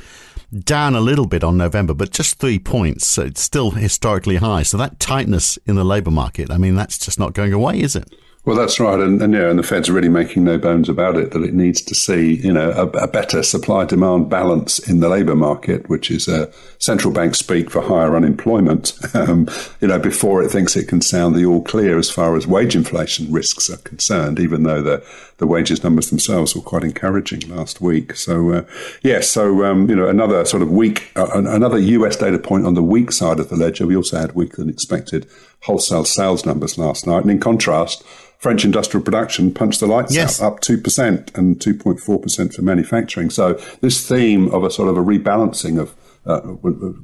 down 0.64 0.96
a 0.96 1.02
little 1.02 1.26
bit 1.26 1.44
on 1.44 1.58
November, 1.58 1.94
but 1.94 2.12
just 2.12 2.40
three 2.40 2.60
points. 2.60 3.08
So 3.08 3.24
it's 3.24 3.42
still 3.42 3.72
historically 3.72 4.38
high. 4.38 4.64
So 4.64 4.78
that 4.78 5.00
tightness 5.00 5.58
in 5.66 5.76
the 5.76 5.86
labour 5.86 6.12
market, 6.12 6.52
I 6.52 6.58
mean, 6.58 6.76
that's 6.76 6.98
just 6.98 7.20
not 7.20 7.34
going 7.34 7.54
away, 7.54 7.80
is 7.80 7.96
it? 7.96 8.14
Well, 8.48 8.56
that's 8.56 8.80
right, 8.80 8.98
and, 8.98 9.22
and 9.22 9.34
yeah, 9.34 9.50
and 9.50 9.60
the 9.60 9.64
Fed's 9.64 9.90
really 9.90 10.08
making 10.08 10.46
no 10.46 10.58
bones 10.58 10.88
about 10.88 11.18
it 11.18 11.32
that 11.32 11.44
it 11.44 11.54
needs 11.54 11.82
to 11.82 11.94
see, 11.94 12.36
you 12.36 12.54
know, 12.54 12.72
a, 12.72 12.88
a 13.00 13.06
better 13.06 13.44
supply-demand 13.44 14.30
balance 14.30 14.80
in 14.80 15.02
the 15.02 15.10
labour 15.10 15.36
market, 15.36 15.90
which 15.90 16.10
is 16.10 16.30
a 16.30 16.50
central 16.80 17.14
bank 17.14 17.36
speak 17.36 17.70
for 17.70 17.82
higher 17.82 18.16
unemployment. 18.16 18.98
Um, 19.18 19.50
you 19.82 19.88
know, 19.88 19.98
before 19.98 20.44
it 20.44 20.50
thinks 20.50 20.76
it 20.76 20.88
can 20.88 21.02
sound 21.02 21.36
the 21.36 21.44
all 21.44 21.64
clear 21.64 21.98
as 21.98 22.10
far 22.10 22.36
as 22.36 22.46
wage 22.46 22.76
inflation 22.76 23.32
risks 23.32 23.68
are 23.68 23.78
concerned, 23.78 24.40
even 24.40 24.62
though 24.62 24.82
the 24.82 25.04
the 25.38 25.48
wages 25.48 25.84
numbers 25.84 26.10
themselves 26.10 26.56
were 26.56 26.62
quite 26.62 26.84
encouraging 26.84 27.40
last 27.50 27.82
week. 27.82 28.16
So, 28.16 28.52
uh, 28.52 28.66
yeah, 29.02 29.22
so 29.22 29.66
um, 29.66 29.90
you 29.90 29.96
know, 29.96 30.08
another 30.08 30.46
sort 30.46 30.62
of 30.62 30.70
weak, 30.70 31.12
uh, 31.16 31.28
another 31.34 31.80
US 31.80 32.16
data 32.16 32.38
point 32.38 32.68
on 32.68 32.76
the 32.76 32.84
weak 32.84 33.12
side 33.12 33.40
of 33.40 33.50
the 33.50 33.56
ledger. 33.56 33.88
We 33.88 33.96
also 33.96 34.20
had 34.20 34.34
weaker 34.34 34.58
than 34.58 34.70
expected 34.70 35.26
wholesale 35.62 36.06
sales 36.06 36.46
numbers 36.46 36.78
last 36.78 37.08
night, 37.08 37.22
and 37.24 37.32
in 37.32 37.40
contrast 37.40 38.04
French 38.38 38.64
industrial 38.64 39.04
production 39.04 39.52
punched 39.52 39.80
the 39.80 39.88
lights 39.88 40.16
yes. 40.16 40.42
out, 40.42 40.54
up 40.54 40.60
2% 40.62 41.36
and 41.36 41.60
2.4% 41.60 42.54
for 42.54 42.62
manufacturing. 42.62 43.30
So 43.30 43.54
this 43.82 44.08
theme 44.08 44.50
of 44.54 44.64
a 44.64 44.70
sort 44.70 44.90
of 44.90 44.98
a 44.98 45.02
rebalancing 45.02 45.80
of 45.80 45.96
uh, 46.28 46.42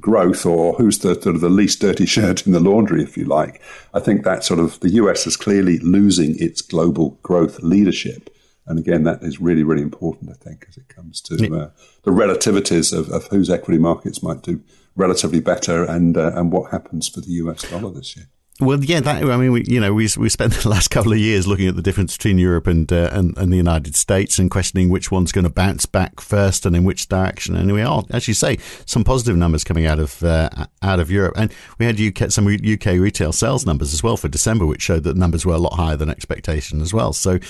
growth 0.00 0.46
or 0.46 0.74
who's 0.74 0.98
the 0.98 1.20
sort 1.20 1.34
of 1.34 1.40
the 1.40 1.48
least 1.48 1.80
dirty 1.80 2.06
shirt 2.06 2.46
in 2.46 2.52
the 2.52 2.60
laundry, 2.60 3.02
if 3.02 3.16
you 3.16 3.24
like. 3.24 3.60
I 3.92 4.00
think 4.00 4.22
that 4.24 4.44
sort 4.44 4.60
of 4.60 4.78
the 4.80 4.90
US 4.90 5.26
is 5.26 5.36
clearly 5.36 5.78
losing 5.78 6.36
its 6.38 6.60
global 6.60 7.18
growth 7.22 7.60
leadership. 7.60 8.30
And 8.66 8.78
again, 8.78 9.02
that 9.04 9.22
is 9.22 9.40
really, 9.40 9.62
really 9.62 9.82
important, 9.82 10.30
I 10.30 10.34
think, 10.34 10.66
as 10.68 10.76
it 10.76 10.88
comes 10.88 11.20
to 11.22 11.34
uh, 11.34 11.70
the 12.04 12.10
relativities 12.12 12.96
of, 12.96 13.10
of, 13.10 13.26
whose 13.28 13.50
equity 13.50 13.78
markets 13.78 14.22
might 14.22 14.42
do 14.42 14.62
relatively 14.96 15.40
better 15.40 15.84
and, 15.84 16.16
uh, 16.16 16.32
and 16.34 16.52
what 16.52 16.70
happens 16.70 17.08
for 17.08 17.20
the 17.20 17.32
US 17.32 17.68
dollar 17.68 17.90
this 17.90 18.16
year. 18.16 18.28
Well, 18.60 18.84
yeah, 18.84 19.00
that, 19.00 19.24
I 19.24 19.36
mean, 19.36 19.50
we, 19.50 19.64
you 19.66 19.80
know, 19.80 19.92
we 19.92 20.08
we 20.16 20.28
spent 20.28 20.52
the 20.62 20.68
last 20.68 20.88
couple 20.88 21.12
of 21.12 21.18
years 21.18 21.44
looking 21.44 21.66
at 21.66 21.74
the 21.74 21.82
difference 21.82 22.16
between 22.16 22.38
Europe 22.38 22.68
and 22.68 22.92
uh, 22.92 23.10
and, 23.12 23.36
and, 23.36 23.52
the 23.52 23.56
United 23.56 23.96
States 23.96 24.38
and 24.38 24.48
questioning 24.48 24.90
which 24.90 25.10
one's 25.10 25.32
going 25.32 25.42
to 25.44 25.50
bounce 25.50 25.86
back 25.86 26.20
first 26.20 26.64
and 26.64 26.76
in 26.76 26.84
which 26.84 27.08
direction. 27.08 27.56
And 27.56 27.72
we 27.72 27.82
are, 27.82 28.04
as 28.10 28.28
you 28.28 28.34
say, 28.34 28.58
some 28.86 29.02
positive 29.02 29.36
numbers 29.36 29.64
coming 29.64 29.86
out 29.86 29.98
of 29.98 30.22
uh, 30.22 30.50
out 30.82 31.00
of 31.00 31.10
Europe, 31.10 31.34
and 31.36 31.52
we 31.80 31.86
had 31.86 32.00
UK 32.00 32.30
some 32.30 32.46
UK 32.46 32.86
retail 33.00 33.32
sales 33.32 33.66
numbers 33.66 33.92
as 33.92 34.04
well 34.04 34.16
for 34.16 34.28
December, 34.28 34.66
which 34.66 34.82
showed 34.82 35.02
that 35.02 35.16
numbers 35.16 35.44
were 35.44 35.54
a 35.54 35.58
lot 35.58 35.74
higher 35.74 35.96
than 35.96 36.08
expectation 36.08 36.80
as 36.80 36.94
well. 36.94 37.12
So 37.12 37.40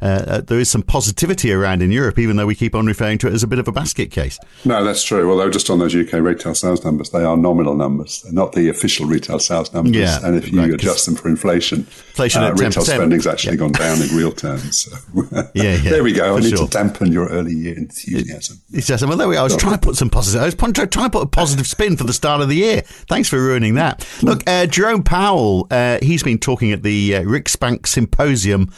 uh, 0.00 0.06
uh 0.26 0.40
there 0.40 0.58
is 0.58 0.70
some 0.70 0.82
positivity 0.82 1.52
around 1.52 1.82
in 1.82 1.92
Europe, 1.92 2.18
even 2.18 2.36
though 2.36 2.46
we 2.46 2.54
keep 2.54 2.74
on 2.74 2.86
referring 2.86 3.18
to 3.18 3.26
it 3.26 3.34
as 3.34 3.42
a 3.42 3.46
bit 3.46 3.58
of 3.58 3.68
a 3.68 3.72
basket 3.72 4.10
case. 4.10 4.38
No, 4.64 4.82
that's 4.82 5.04
true. 5.04 5.30
Although 5.30 5.50
just 5.50 5.68
on 5.68 5.78
those 5.78 5.94
UK 5.94 6.14
retail 6.14 6.54
sales 6.54 6.82
numbers, 6.86 7.10
they 7.10 7.22
are 7.22 7.36
nominal 7.36 7.74
numbers, 7.74 8.22
They're 8.22 8.32
not 8.32 8.52
the 8.52 8.70
official 8.70 9.04
retail 9.04 9.38
sales 9.38 9.70
numbers. 9.74 9.96
Yeah, 9.96 10.20
and 10.24 10.36
if 10.36 10.53
you 10.54 10.60
right, 10.60 10.74
adjust 10.74 11.06
them 11.06 11.16
for 11.16 11.28
inflation, 11.28 11.80
inflation 11.80 12.42
uh, 12.42 12.52
retail 12.52 12.84
spending's 12.84 13.26
actually 13.26 13.54
yeah. 13.54 13.58
gone 13.58 13.72
down 13.72 14.00
in 14.00 14.08
real 14.16 14.32
terms. 14.32 14.76
So. 14.78 14.96
yeah, 15.54 15.76
yeah, 15.76 15.76
there 15.76 16.02
we 16.02 16.12
go. 16.12 16.36
I 16.36 16.40
need 16.40 16.56
sure. 16.56 16.66
to 16.66 16.70
dampen 16.70 17.12
your 17.12 17.28
early 17.28 17.54
year 17.54 17.76
enthusiasm. 17.76 18.60
It's 18.72 18.86
just, 18.86 19.06
well, 19.06 19.16
there 19.16 19.28
we 19.28 19.36
are. 19.36 19.40
I 19.40 19.42
was 19.42 19.56
trying 19.56 19.74
to 19.74 19.80
put 19.80 19.96
some 19.96 20.10
positive. 20.10 20.42
I 20.42 20.46
was 20.46 20.54
trying 20.54 20.72
to 20.72 21.10
put 21.10 21.22
a 21.22 21.26
positive 21.26 21.66
spin 21.66 21.96
for 21.96 22.04
the 22.04 22.12
start 22.12 22.40
of 22.40 22.48
the 22.48 22.56
year. 22.56 22.82
Thanks 23.08 23.28
for 23.28 23.38
ruining 23.38 23.74
that. 23.74 24.06
Look, 24.22 24.42
uh, 24.48 24.66
Jerome 24.66 25.02
Powell, 25.02 25.66
uh, 25.70 25.98
he's 26.02 26.22
been 26.22 26.38
talking 26.38 26.72
at 26.72 26.82
the 26.82 27.16
uh, 27.16 27.22
Riksbank 27.22 27.86
symposium 27.86 28.72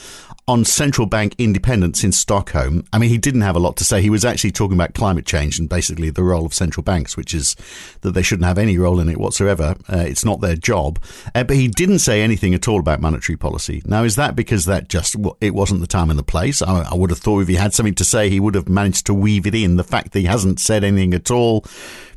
on 0.48 0.64
central 0.64 1.06
bank 1.06 1.34
independence 1.38 2.04
in 2.04 2.12
Stockholm. 2.12 2.84
I 2.92 2.98
mean, 2.98 3.10
he 3.10 3.18
didn't 3.18 3.40
have 3.40 3.56
a 3.56 3.60
lot 3.60 3.76
to 3.78 3.84
say. 3.84 4.00
He 4.00 4.10
was 4.10 4.24
actually 4.24 4.52
talking 4.52 4.76
about 4.76 4.94
climate 4.94 5.26
change 5.26 5.58
and 5.58 5.68
basically 5.68 6.08
the 6.10 6.22
role 6.22 6.46
of 6.46 6.54
central 6.54 6.84
banks, 6.84 7.16
which 7.16 7.34
is 7.34 7.56
that 8.02 8.12
they 8.12 8.22
shouldn't 8.22 8.46
have 8.46 8.58
any 8.58 8.78
role 8.78 9.00
in 9.00 9.08
it 9.08 9.18
whatsoever. 9.18 9.74
Uh, 9.92 9.98
it's 9.98 10.24
not 10.24 10.40
their 10.40 10.54
job. 10.54 11.02
Uh, 11.34 11.42
but 11.42 11.56
he 11.56 11.66
didn't 11.66 11.98
say 11.98 12.22
anything 12.22 12.54
at 12.54 12.68
all 12.68 12.78
about 12.78 13.00
monetary 13.00 13.36
policy. 13.36 13.82
Now, 13.86 14.04
is 14.04 14.14
that 14.16 14.36
because 14.36 14.66
that 14.66 14.88
just 14.88 15.16
it 15.40 15.54
wasn't 15.54 15.80
the 15.80 15.86
time 15.88 16.10
and 16.10 16.18
the 16.18 16.22
place? 16.24 16.62
I, 16.62 16.88
I 16.90 16.94
would 16.94 17.10
have 17.10 17.18
thought 17.18 17.40
if 17.40 17.48
he 17.48 17.56
had 17.56 17.74
something 17.74 17.96
to 17.96 18.04
say, 18.04 18.30
he 18.30 18.40
would 18.40 18.54
have 18.54 18.68
managed 18.68 19.06
to 19.06 19.14
weave 19.14 19.46
it 19.46 19.54
in. 19.54 19.76
The 19.76 19.84
fact 19.84 20.12
that 20.12 20.20
he 20.20 20.26
hasn't 20.26 20.60
said 20.60 20.84
anything 20.84 21.12
at 21.14 21.30
all 21.30 21.64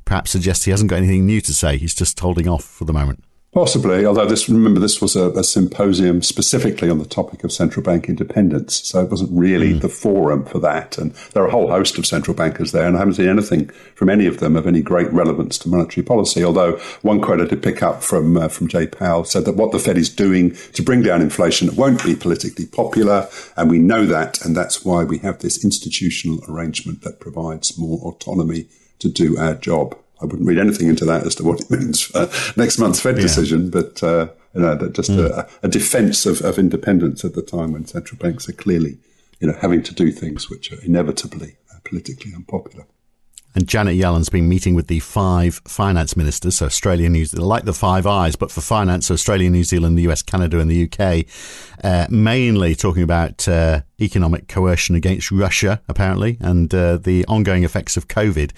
perhaps 0.05 0.31
suggests 0.31 0.65
he 0.65 0.71
hasn't 0.71 0.89
got 0.89 0.97
anything 0.97 1.25
new 1.25 1.39
to 1.39 1.53
say. 1.53 1.77
He's 1.77 1.93
just 1.93 2.19
holding 2.19 2.47
off 2.47 2.63
for 2.63 2.85
the 2.85 2.93
moment. 2.93 3.23
Possibly, 3.51 4.05
although 4.05 4.27
this 4.27 4.47
remember 4.47 4.79
this 4.79 5.01
was 5.01 5.15
a, 5.15 5.31
a, 5.31 5.43
symposium 5.43 6.21
specifically 6.21 6.87
on 6.87 6.99
the 6.99 7.05
topic 7.05 7.43
of 7.43 7.51
central 7.51 7.83
bank 7.83 8.07
independence, 8.07 8.87
so 8.87 9.01
it 9.01 9.09
wasn't 9.09 9.31
really 9.33 9.73
mm. 9.73 9.81
the 9.81 9.89
forum 9.89 10.45
for 10.45 10.59
that. 10.59 10.99
And 10.99 11.13
there 11.33 11.41
are 11.41 11.47
a 11.47 11.51
whole 11.51 11.67
host 11.67 11.97
of 11.97 12.05
central 12.05 12.35
bankers 12.37 12.73
there, 12.73 12.85
and 12.85 12.95
I 12.95 12.99
haven't 12.99 13.15
seen 13.15 13.27
anything 13.27 13.69
from 13.95 14.07
any 14.07 14.27
of 14.27 14.39
them 14.39 14.55
of 14.55 14.67
any 14.67 14.83
great 14.83 15.11
relevance 15.11 15.57
to 15.59 15.69
monetary 15.69 16.05
policy. 16.05 16.43
Although 16.43 16.73
one 17.01 17.21
quote 17.21 17.41
I 17.41 17.45
did 17.45 17.63
pick 17.63 17.81
up 17.81 18.03
from 18.03 18.37
uh, 18.37 18.49
from 18.49 18.67
Jay 18.67 18.85
Powell 18.85 19.23
said 19.23 19.45
that 19.45 19.55
what 19.55 19.71
the 19.71 19.79
Fed 19.79 19.97
is 19.97 20.09
doing 20.09 20.55
to 20.73 20.83
bring 20.83 21.01
down 21.01 21.19
inflation 21.19 21.75
won't 21.75 22.03
be 22.03 22.15
politically 22.15 22.67
popular, 22.67 23.27
and 23.57 23.67
we 23.67 23.79
know 23.79 24.05
that, 24.05 24.45
and 24.45 24.55
that's 24.55 24.85
why 24.85 25.03
we 25.03 25.17
have 25.19 25.39
this 25.39 25.63
institutional 25.63 26.39
arrangement 26.47 27.01
that 27.01 27.19
provides 27.19 27.79
more 27.79 27.97
autonomy 28.03 28.67
to 28.99 29.09
do 29.09 29.39
our 29.39 29.55
job. 29.55 29.97
I 30.21 30.25
wouldn't 30.25 30.47
read 30.47 30.57
anything 30.57 30.89
into 30.89 31.05
that 31.05 31.25
as 31.25 31.35
to 31.35 31.43
what 31.43 31.61
it 31.61 31.71
means 31.71 32.01
for 32.01 32.29
next 32.57 32.77
month's 32.77 32.99
Fed 32.99 33.15
yeah. 33.15 33.21
decision, 33.21 33.69
but 33.69 34.03
uh, 34.03 34.27
you 34.53 34.61
know, 34.61 34.75
that 34.75 34.93
just 34.93 35.11
mm. 35.11 35.29
a, 35.29 35.47
a, 35.63 35.67
defence 35.67 36.25
of, 36.25 36.41
of 36.41 36.57
independence 36.57 37.23
at 37.23 37.35
the 37.35 37.41
time 37.41 37.71
when 37.73 37.85
central 37.85 38.17
banks 38.17 38.49
are 38.49 38.53
clearly, 38.53 38.97
you 39.39 39.47
know, 39.47 39.57
having 39.61 39.83
to 39.83 39.93
do 39.93 40.11
things 40.11 40.49
which 40.49 40.71
are 40.71 40.81
inevitably 40.83 41.57
uh, 41.71 41.77
politically 41.83 42.33
unpopular. 42.33 42.85
And 43.55 43.67
Janet 43.67 43.95
Yellen's 43.95 44.29
been 44.29 44.47
meeting 44.47 44.75
with 44.75 44.87
the 44.87 44.99
five 44.99 45.61
finance 45.65 46.15
ministers, 46.15 46.57
so 46.57 46.67
Australia, 46.67 47.09
New 47.09 47.25
Zealand, 47.25 47.47
like 47.47 47.65
the 47.65 47.73
Five 47.73 48.05
Eyes, 48.05 48.35
but 48.35 48.51
for 48.51 48.61
finance, 48.61 49.07
so 49.07 49.15
Australia, 49.15 49.49
New 49.49 49.63
Zealand, 49.63 49.97
the 49.97 50.07
US, 50.09 50.21
Canada, 50.21 50.59
and 50.59 50.69
the 50.69 50.83
UK, 50.83 51.25
uh, 51.83 52.05
mainly 52.11 52.75
talking 52.75 53.01
about 53.01 53.47
uh, 53.47 53.81
economic 53.99 54.47
coercion 54.47 54.95
against 54.95 55.31
Russia, 55.31 55.81
apparently, 55.87 56.37
and 56.39 56.73
uh, 56.75 56.97
the 56.97 57.25
ongoing 57.25 57.63
effects 57.63 57.97
of 57.97 58.07
COVID. 58.07 58.51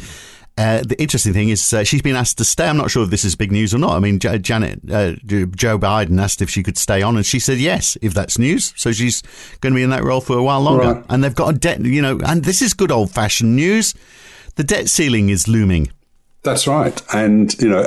Uh, 0.58 0.84
the 0.86 1.02
interesting 1.02 1.34
thing 1.34 1.50
is 1.50 1.74
uh, 1.74 1.84
she's 1.84 2.02
been 2.02 2.16
asked 2.16 2.38
to 2.38 2.44
stay. 2.44 2.68
I'm 2.68 2.78
not 2.78 2.92
sure 2.92 3.04
if 3.04 3.10
this 3.10 3.24
is 3.24 3.36
big 3.36 3.52
news 3.52 3.74
or 3.74 3.78
not. 3.78 3.92
I 3.94 4.00
mean, 4.00 4.20
J- 4.20 4.38
Janet, 4.38 4.82
uh, 4.92 5.14
Joe 5.24 5.80
Biden 5.80 6.22
asked 6.22 6.42
if 6.42 6.50
she 6.50 6.62
could 6.62 6.78
stay 6.78 7.02
on, 7.02 7.16
and 7.16 7.26
she 7.26 7.40
said 7.40 7.58
yes, 7.58 7.98
if 8.02 8.14
that's 8.14 8.38
news. 8.38 8.74
So 8.76 8.92
she's 8.92 9.24
going 9.62 9.74
to 9.74 9.76
be 9.76 9.84
in 9.84 9.90
that 9.92 10.04
role 10.04 10.22
for 10.22 10.38
a 10.38 10.44
while 10.44 10.62
longer. 10.62 10.94
Right. 10.94 11.06
And 11.10 11.24
they've 11.24 11.34
got 11.34 11.56
a 11.56 11.58
debt, 11.58 11.80
you 11.82 12.02
know, 12.02 12.20
and 12.26 12.44
this 12.44 12.62
is 12.62 12.74
good 12.74 12.92
old 12.92 13.12
fashioned 13.12 13.56
news. 13.56 13.96
The 14.56 14.64
debt 14.64 14.90
ceiling 14.90 15.30
is 15.30 15.48
looming. 15.48 15.92
That's 16.44 16.66
right. 16.66 17.00
And, 17.14 17.54
you 17.62 17.70
know, 17.70 17.84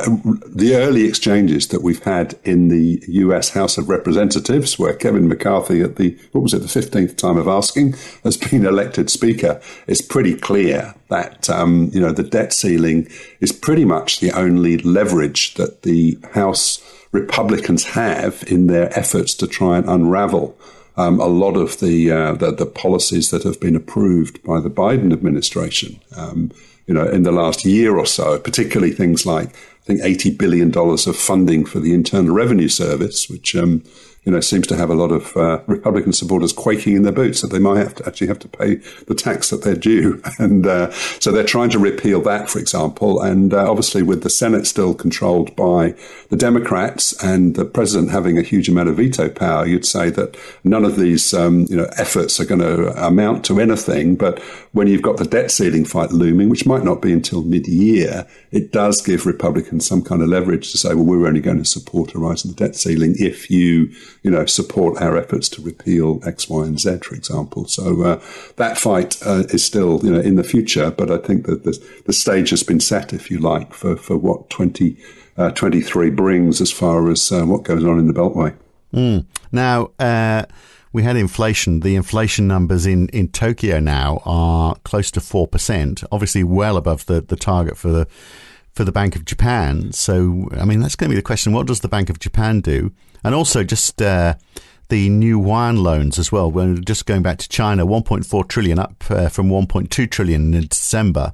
the 0.47 0.77
early 0.77 1.07
exchanges 1.07 1.67
that 1.69 1.83
we've 1.83 2.05
had 2.05 2.39
in 2.45 2.69
the 2.69 3.03
US 3.09 3.51
House 3.51 3.79
of 3.79 3.89
Representatives, 3.89 4.79
where 4.79 4.95
Kevin 4.95 5.27
McCarthy 5.27 5.83
at 5.83 5.97
the, 5.97 6.17
what 6.31 6.43
was 6.43 6.55
it, 6.55 6.61
the 6.61 6.67
15th 6.67 7.17
time 7.17 7.37
of 7.37 7.49
asking, 7.49 7.97
has 8.23 8.37
been 8.37 8.65
elected 8.67 9.11
speaker, 9.11 9.61
it's 9.89 10.01
pretty 10.01 10.37
clear 10.37 10.95
that, 11.09 11.51
um, 11.51 11.91
you 11.93 12.01
know, 12.01 12.13
the 12.13 12.23
debt 12.23 12.53
ceiling 12.53 13.09
is 13.41 13.51
pretty 13.51 13.85
much 13.85 14.21
the 14.21 14.31
only 14.31 14.79
leverage 14.79 15.55
that 15.55 15.83
the 15.83 16.17
House 16.35 16.81
Republicans 17.11 17.85
have 17.85 18.45
in 18.47 18.69
their 18.69 18.97
efforts 18.97 19.35
to 19.35 19.49
try 19.49 19.79
and 19.79 19.89
unravel 19.89 20.57
um, 20.97 21.19
a 21.19 21.27
lot 21.27 21.57
of 21.57 21.81
the, 21.81 22.13
uh, 22.13 22.33
the, 22.35 22.53
the 22.53 22.67
policies 22.67 23.31
that 23.31 23.43
have 23.43 23.59
been 23.59 23.75
approved 23.75 24.41
by 24.45 24.61
the 24.61 24.71
Biden 24.71 25.13
administration. 25.13 26.01
Um, 26.17 26.53
you 26.87 26.95
know, 26.95 27.09
in 27.09 27.23
the 27.23 27.33
last 27.33 27.65
year 27.65 27.97
or 27.97 28.07
so, 28.07 28.39
particularly 28.39 28.93
things 28.93 29.25
like 29.25 29.49
I 29.49 29.87
think 29.87 30.01
eighty 30.03 30.31
billion 30.31 30.71
dollars 30.71 31.07
of 31.07 31.17
funding 31.17 31.65
for 31.65 31.81
the 31.81 31.95
Internal 31.95 32.35
Revenue 32.35 32.69
Service, 32.69 33.29
which 33.29 33.55
um, 33.57 33.83
you 34.25 34.33
know, 34.33 34.41
seems 34.41 34.67
to 34.67 34.77
have 34.77 34.91
a 34.91 34.95
lot 34.95 35.13
of 35.13 35.37
uh, 35.37 35.61
Republican 35.67 36.13
supporters 36.13 36.53
quaking 36.53 36.97
in 36.97 37.03
their 37.03 37.13
boots 37.13 37.43
that 37.43 37.49
they 37.49 37.59
might 37.59 37.79
have 37.79 37.95
to 37.97 38.07
actually 38.07 38.27
have 38.27 38.39
to 38.39 38.49
pay 38.49 38.77
the 39.07 39.15
tax 39.15 39.51
that 39.51 39.63
they're 39.63 39.75
due. 39.75 40.21
And 40.37 40.67
uh, 40.67 40.91
so 41.21 41.31
they're 41.31 41.45
trying 41.45 41.71
to 41.71 41.79
repeal 41.79 42.21
that, 42.23 42.51
for 42.51 42.59
example. 42.59 43.23
And 43.23 43.55
uh, 43.55 43.71
obviously, 43.71 44.03
with 44.03 44.25
the 44.25 44.31
Senate 44.31 44.67
still 44.67 44.93
controlled 44.93 45.55
by 45.55 45.95
the 46.29 46.37
Democrats 46.37 47.13
and 47.23 47.55
the 47.55 47.65
president 47.65 48.11
having 48.11 48.37
a 48.37 48.43
huge 48.43 48.69
amount 48.69 48.89
of 48.89 48.97
veto 48.97 49.29
power, 49.29 49.65
you'd 49.65 49.87
say 49.87 50.11
that 50.11 50.37
none 50.65 50.85
of 50.85 50.97
these, 50.97 51.33
um, 51.33 51.67
you 51.71 51.77
know, 51.77 51.89
efforts 51.97 52.41
are 52.41 52.45
going 52.45 52.61
to 52.61 52.89
amount 53.07 53.45
to 53.47 53.61
anything. 53.61 54.17
But 54.17 54.41
when 54.73 54.89
you've 54.89 55.03
got 55.03 55.19
the 55.19 55.25
debt 55.25 55.51
ceiling 55.51 55.85
fight 55.85 56.11
looming, 56.11 56.49
which 56.49 56.67
might 56.67 56.85
not 56.85 57.01
be 57.01 57.13
until 57.13 57.43
mid-year, 57.43 58.27
it 58.51 58.73
does 58.73 59.01
give 59.01 59.25
Republicans 59.25 59.87
some 59.87 60.03
kind 60.03 60.21
of 60.21 60.29
leverage 60.29 60.73
to 60.73 60.79
say, 60.79 60.95
well, 60.95 61.05
we're 61.05 61.29
only 61.29 61.41
going 61.41 61.59
to 61.59 61.65
support 61.65 62.15
a 62.15 62.19
rise 62.19 62.45
in 62.45 62.51
the 62.51 62.57
debt 62.57 62.75
ceiling 62.75 63.15
if 63.19 63.51
you 63.51 63.95
you 64.25 64.31
know, 64.31 64.47
support 64.47 65.01
our 65.01 65.17
efforts 65.19 65.51
to 65.51 65.63
repeal 65.63 66.19
X, 66.27 66.49
Y, 66.49 66.65
and 66.65 66.81
Z, 66.81 67.01
for 67.03 67.15
example. 67.15 67.67
So 67.67 68.03
uh, 68.03 68.23
that 68.57 68.79
fight 68.79 69.19
uh, 69.25 69.45
is 69.51 69.63
still, 69.63 70.01
you 70.03 70.11
know, 70.11 70.21
in 70.21 70.37
the 70.37 70.43
future. 70.43 70.91
But 70.91 71.11
I 71.11 71.19
think 71.19 71.45
that 71.45 71.65
the, 71.65 71.79
the 72.07 72.13
stage 72.15 72.49
has 72.49 72.63
been 72.63 72.81
set, 72.81 73.13
if 73.13 73.31
you 73.31 73.39
like, 73.39 73.75
for, 73.75 73.97
for 73.97 74.17
what 74.17 74.49
2023 74.49 76.09
uh, 76.09 76.11
brings 76.11 76.63
as 76.63 76.73
far 76.73 77.11
as 77.11 77.31
uh, 77.31 77.45
what 77.45 77.65
goes 77.65 77.85
on 77.85 77.99
in 77.99 78.07
the 78.07 78.15
Beltway. 78.15 78.57
Mm. 78.95 79.27
Now, 79.53 79.91
uh, 79.99 80.47
we 80.95 81.03
had 81.03 81.17
inflation. 81.17 81.81
The 81.81 81.95
inflation 81.95 82.49
numbers 82.49 82.87
in, 82.87 83.11
in 83.11 83.29
Tokyo 83.29 83.79
now 83.79 84.23
are 84.25 84.77
close 84.85 85.11
to 85.11 85.21
4%, 85.21 86.03
obviously 86.11 86.45
well 86.45 86.79
above 86.79 87.05
the, 87.05 87.21
the 87.21 87.37
target 87.37 87.77
for 87.77 87.89
the 87.89 88.09
for 88.73 88.83
the 88.83 88.91
Bank 88.91 89.15
of 89.15 89.25
Japan. 89.25 89.93
So, 89.93 90.49
I 90.59 90.65
mean, 90.65 90.81
that's 90.81 90.97
going 90.97 91.09
to 91.09 91.15
be 91.15 91.17
the 91.17 91.23
question. 91.23 91.53
What 91.53 91.69
does 91.69 91.79
the 91.79 91.89
Bank 91.89 92.11
of 92.11 92.19
Japan 92.19 92.61
do? 92.61 92.91
And 93.25 93.35
also 93.35 93.65
just 93.65 94.01
uh, 94.03 94.35
the 94.89 95.09
new 95.09 95.41
yuan 95.41 95.83
loans 95.83 96.19
as 96.19 96.31
well. 96.31 96.51
We're 96.51 96.75
just 96.75 97.07
going 97.07 97.23
back 97.23 97.39
to 97.39 97.49
China, 97.49 97.87
1.4 97.87 98.49
trillion 98.49 98.79
up 98.79 99.03
uh, 99.09 99.29
from 99.29 99.49
1.2 99.49 100.11
trillion 100.11 100.55
in 100.55 100.67
December, 100.67 101.33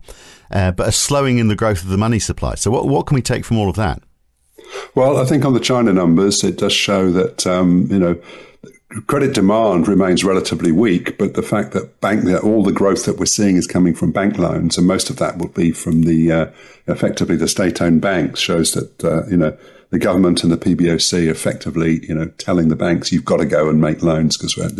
uh, 0.50 0.73
but 0.73 0.88
a 0.88 0.92
slowing 0.92 1.38
in 1.38 1.49
the 1.49 1.56
growth 1.56 1.82
of 1.82 1.88
the 1.88 1.99
money 1.99 2.18
supply. 2.18 2.54
So 2.54 2.70
what, 2.70 2.88
what 2.88 3.06
can 3.06 3.16
we 3.16 3.23
take 3.23 3.44
from 3.44 3.59
all 3.59 3.68
of 3.68 3.76
that? 3.76 4.02
Well, 4.94 5.16
I 5.16 5.25
think 5.25 5.44
on 5.44 5.52
the 5.52 5.61
China 5.61 5.92
numbers, 5.92 6.44
it 6.44 6.59
does 6.59 6.73
show 6.73 7.11
that, 7.11 7.47
um, 7.47 7.88
you 7.90 7.99
know, 7.99 8.20
credit 9.06 9.35
demand 9.35 9.88
remains 9.88 10.25
relatively 10.25 10.73
weak, 10.73 11.16
but 11.18 11.35
the 11.35 11.42
fact 11.42 11.73
that 11.73 12.00
bank 12.00 12.25
that 12.25 12.42
all 12.42 12.62
the 12.62 12.73
growth 12.73 13.04
that 13.04 13.18
we're 13.18 13.26
seeing 13.26 13.56
is 13.56 13.66
coming 13.66 13.94
from 13.94 14.12
bank 14.12 14.38
loans, 14.38 14.76
and 14.76 14.87
most 14.87 15.11
of 15.11 15.16
that 15.16 15.38
will 15.38 15.49
be 15.49 15.70
from 15.70 16.02
the 16.02 16.32
uh, 16.32 16.47
effectively 16.87 17.37
the 17.37 17.49
state-owned 17.49 18.00
banks, 18.00 18.40
shows 18.40 18.73
that 18.73 19.04
uh, 19.04 19.26
you 19.26 19.37
know 19.37 19.56
the 19.90 19.99
government 19.99 20.42
and 20.42 20.52
the 20.52 20.56
PBOC 20.56 21.28
effectively, 21.28 22.04
you 22.06 22.14
know, 22.14 22.26
telling 22.38 22.68
the 22.68 22.76
banks 22.76 23.11
you've 23.12 23.25
got 23.25 23.38
to 23.38 23.47
go 23.47 23.68
and 23.68 23.80
make 23.80 24.02
loans 24.02 24.37
because 24.37 24.56
we're, 24.56 24.70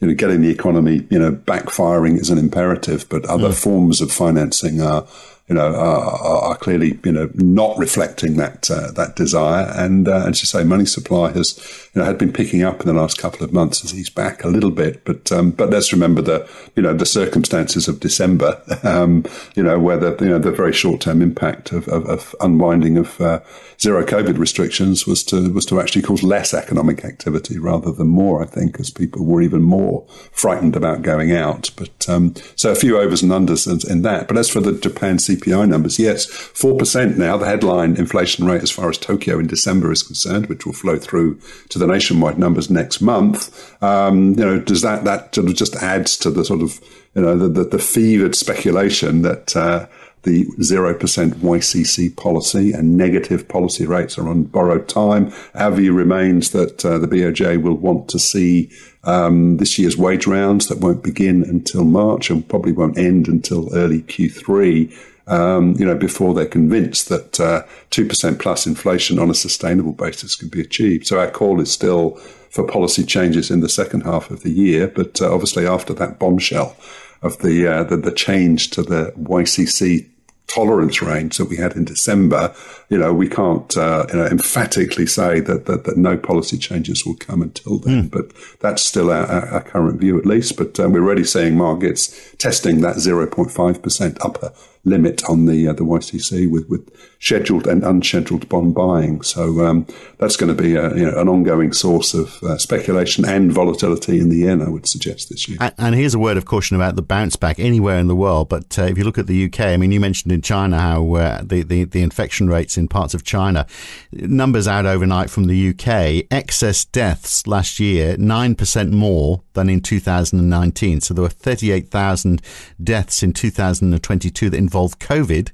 you 0.00 0.08
know, 0.08 0.14
getting 0.14 0.40
the 0.40 0.50
economy, 0.50 1.06
you 1.10 1.18
know, 1.18 1.32
backfiring 1.32 2.18
is 2.18 2.30
an 2.30 2.38
imperative, 2.38 3.06
but 3.08 3.24
other 3.26 3.50
mm. 3.50 3.62
forms 3.62 4.00
of 4.00 4.10
financing 4.10 4.80
are 4.80 5.06
you 5.48 5.54
know, 5.54 5.74
are, 5.74 6.42
are, 6.42 6.56
clearly, 6.56 6.98
you 7.04 7.12
know, 7.12 7.28
not 7.34 7.76
reflecting 7.76 8.36
that 8.36 8.70
uh, 8.70 8.90
that 8.92 9.14
desire. 9.14 9.70
And 9.76 10.08
uh, 10.08 10.24
as 10.26 10.40
you 10.40 10.46
say, 10.46 10.64
money 10.64 10.86
supply 10.86 11.32
has, 11.32 11.58
you 11.92 12.00
know, 12.00 12.06
had 12.06 12.16
been 12.16 12.32
picking 12.32 12.62
up 12.62 12.80
in 12.80 12.86
the 12.86 12.94
last 12.94 13.18
couple 13.18 13.44
of 13.44 13.52
months 13.52 13.84
as 13.84 13.90
he's 13.90 14.08
back 14.08 14.42
a 14.42 14.48
little 14.48 14.70
bit. 14.70 15.04
But 15.04 15.30
um, 15.30 15.50
but 15.50 15.68
let's 15.68 15.92
remember 15.92 16.22
the, 16.22 16.48
you 16.76 16.82
know, 16.82 16.94
the 16.94 17.04
circumstances 17.04 17.88
of 17.88 18.00
December, 18.00 18.62
um, 18.84 19.26
you 19.54 19.62
know, 19.62 19.78
where 19.78 19.98
the, 19.98 20.16
you 20.24 20.30
know, 20.30 20.38
the 20.38 20.50
very 20.50 20.72
short 20.72 21.02
term 21.02 21.20
impact 21.20 21.72
of, 21.72 21.88
of, 21.88 22.06
of, 22.06 22.34
unwinding 22.40 22.96
of 22.96 23.20
uh, 23.20 23.40
zero 23.78 24.02
COVID 24.02 24.38
restrictions 24.38 25.06
was 25.06 25.22
to 25.24 25.52
was 25.52 25.66
to 25.66 25.78
actually 25.78 26.02
cause 26.02 26.22
less 26.22 26.54
economic 26.54 27.04
activity 27.04 27.58
rather 27.58 27.92
than 27.92 28.06
more. 28.06 28.42
I 28.42 28.46
think, 28.46 28.80
as 28.80 28.88
people 28.88 29.26
were 29.26 29.42
even 29.42 29.60
more 29.60 30.06
frightened 30.32 30.74
about 30.74 31.02
going 31.02 31.32
out. 31.32 31.70
But 31.76 32.08
um, 32.08 32.32
so 32.56 32.70
a 32.70 32.74
few 32.74 32.98
overs 32.98 33.22
and 33.22 33.30
unders 33.30 33.66
in, 33.90 34.00
that. 34.02 34.26
But 34.26 34.38
as 34.38 34.48
for 34.48 34.60
the 34.60 34.72
Japan 34.72 35.18
CPI 35.36 35.68
numbers, 35.68 35.98
yes, 35.98 36.26
4% 36.26 37.16
now, 37.16 37.36
the 37.36 37.46
headline 37.46 37.96
inflation 37.96 38.46
rate 38.46 38.62
as 38.62 38.70
far 38.70 38.88
as 38.88 38.98
Tokyo 38.98 39.38
in 39.38 39.46
December 39.46 39.92
is 39.92 40.02
concerned, 40.02 40.46
which 40.46 40.66
will 40.66 40.72
flow 40.72 40.98
through 40.98 41.38
to 41.68 41.78
the 41.78 41.86
nationwide 41.86 42.38
numbers 42.38 42.70
next 42.70 43.00
month. 43.00 43.82
Um, 43.82 44.30
you 44.30 44.44
know, 44.44 44.60
does 44.60 44.82
that, 44.82 45.04
that 45.04 45.34
sort 45.34 45.48
of 45.48 45.54
just 45.54 45.76
adds 45.76 46.16
to 46.18 46.30
the 46.30 46.44
sort 46.44 46.62
of, 46.62 46.80
you 47.14 47.22
know, 47.22 47.36
the, 47.36 47.48
the, 47.48 47.64
the 47.64 47.78
fevered 47.78 48.34
speculation 48.34 49.22
that, 49.22 49.56
uh, 49.56 49.86
the 50.24 50.46
0% 50.58 50.98
YCC 50.98 52.16
policy 52.16 52.72
and 52.72 52.96
negative 52.96 53.46
policy 53.46 53.86
rates 53.86 54.18
are 54.18 54.28
on 54.28 54.44
borrowed 54.44 54.88
time. 54.88 55.32
Our 55.54 55.70
view 55.70 55.92
remains 55.92 56.50
that 56.50 56.84
uh, 56.84 56.98
the 56.98 57.06
BOJ 57.06 57.62
will 57.62 57.76
want 57.76 58.08
to 58.08 58.18
see 58.18 58.70
um, 59.04 59.58
this 59.58 59.78
year's 59.78 59.96
wage 59.96 60.26
rounds 60.26 60.68
that 60.68 60.80
won't 60.80 61.02
begin 61.02 61.44
until 61.44 61.84
March 61.84 62.30
and 62.30 62.46
probably 62.48 62.72
won't 62.72 62.98
end 62.98 63.28
until 63.28 63.74
early 63.74 64.02
Q3 64.02 64.92
um, 65.26 65.74
you 65.78 65.86
know, 65.86 65.94
before 65.94 66.34
they're 66.34 66.46
convinced 66.46 67.08
that 67.08 67.40
uh, 67.40 67.62
two 67.90 68.04
uh, 68.04 68.08
percent 68.08 68.38
plus 68.38 68.66
inflation 68.66 69.18
on 69.18 69.30
a 69.30 69.34
sustainable 69.34 69.92
basis 69.92 70.34
can 70.34 70.48
be 70.48 70.60
achieved. 70.60 71.06
So 71.06 71.18
our 71.18 71.30
call 71.30 71.60
is 71.60 71.72
still 71.72 72.12
for 72.50 72.66
policy 72.66 73.04
changes 73.04 73.50
in 73.50 73.60
the 73.60 73.68
second 73.68 74.02
half 74.02 74.30
of 74.30 74.42
the 74.42 74.50
year, 74.50 74.86
but 74.86 75.20
uh, 75.20 75.32
obviously 75.32 75.66
after 75.66 75.92
that 75.94 76.18
bombshell 76.18 76.76
of 77.22 77.38
the, 77.38 77.66
uh, 77.66 77.84
the 77.84 77.96
the 77.96 78.12
change 78.12 78.70
to 78.70 78.82
the 78.82 79.12
YCC 79.18 80.08
tolerance 80.46 81.02
range 81.02 81.38
that 81.38 81.46
we 81.46 81.56
had 81.56 81.74
in 81.74 81.84
December, 81.84 82.54
you 82.88 82.98
know, 82.98 83.12
we 83.12 83.28
can't 83.28 83.76
uh, 83.76 84.06
you 84.10 84.18
know, 84.18 84.26
emphatically 84.26 85.06
say 85.06 85.40
that, 85.40 85.66
that, 85.66 85.84
that 85.84 85.96
no 85.96 86.16
policy 86.16 86.58
changes 86.58 87.04
will 87.04 87.16
come 87.16 87.42
until 87.42 87.78
then. 87.78 88.04
Mm. 88.04 88.10
But 88.10 88.32
that's 88.60 88.84
still 88.84 89.10
our, 89.10 89.26
our, 89.26 89.62
current 89.62 90.00
view, 90.00 90.18
at 90.18 90.26
least. 90.26 90.56
But 90.56 90.78
um, 90.78 90.92
we're 90.92 91.02
already 91.02 91.24
seeing 91.24 91.56
markets 91.56 92.34
testing 92.36 92.82
that 92.82 92.96
0.5% 92.96 94.18
upper 94.20 94.52
limit 94.84 95.24
on 95.28 95.46
the 95.46 95.68
uh, 95.68 95.72
the 95.72 95.84
YCC 95.84 96.50
with, 96.50 96.68
with 96.68 96.90
scheduled 97.24 97.66
and 97.66 97.82
unscheduled 97.82 98.46
bond 98.50 98.74
buying. 98.74 99.22
So 99.22 99.64
um, 99.64 99.86
that's 100.18 100.36
going 100.36 100.54
to 100.54 100.62
be 100.62 100.76
a, 100.76 100.94
you 100.94 101.10
know, 101.10 101.18
an 101.18 101.26
ongoing 101.26 101.72
source 101.72 102.12
of 102.12 102.42
uh, 102.42 102.58
speculation 102.58 103.24
and 103.24 103.50
volatility 103.50 104.20
in 104.20 104.28
the 104.28 104.36
yen, 104.36 104.60
I 104.60 104.68
would 104.68 104.86
suggest 104.86 105.30
this 105.30 105.48
year. 105.48 105.56
And, 105.58 105.74
and, 105.78 105.94
here's 105.94 106.12
a 106.12 106.18
word 106.18 106.36
of 106.36 106.44
caution 106.44 106.76
about 106.76 106.96
the 106.96 107.02
bounce 107.02 107.36
back 107.36 107.58
anywhere 107.58 107.98
in 107.98 108.08
the 108.08 108.16
world. 108.16 108.50
But 108.50 108.78
uh, 108.78 108.82
if 108.82 108.98
you 108.98 109.04
look 109.04 109.16
at 109.16 109.26
the 109.26 109.46
UK, 109.46 109.60
I 109.60 109.76
mean, 109.78 109.90
you 109.90 110.00
mentioned 110.00 110.32
in 110.32 110.42
China 110.42 110.78
how 110.78 111.14
uh, 111.14 111.42
the, 111.42 111.62
the, 111.62 111.84
the 111.84 112.02
infection 112.02 112.48
rates 112.48 112.76
in 112.76 112.88
parts 112.88 113.14
of 113.14 113.24
China, 113.24 113.66
numbers 114.12 114.68
out 114.68 114.84
overnight 114.84 115.30
from 115.30 115.46
the 115.46 115.70
UK, 115.70 116.26
excess 116.30 116.84
deaths 116.84 117.46
last 117.46 117.80
year, 117.80 118.16
9% 118.16 118.90
more 118.90 119.42
than 119.54 119.70
in 119.70 119.80
2019. 119.80 121.00
So 121.00 121.14
there 121.14 121.22
were 121.22 121.28
38,000 121.28 122.42
deaths 122.82 123.22
in 123.22 123.32
2022 123.32 124.50
that 124.50 124.58
COVID 124.74 125.50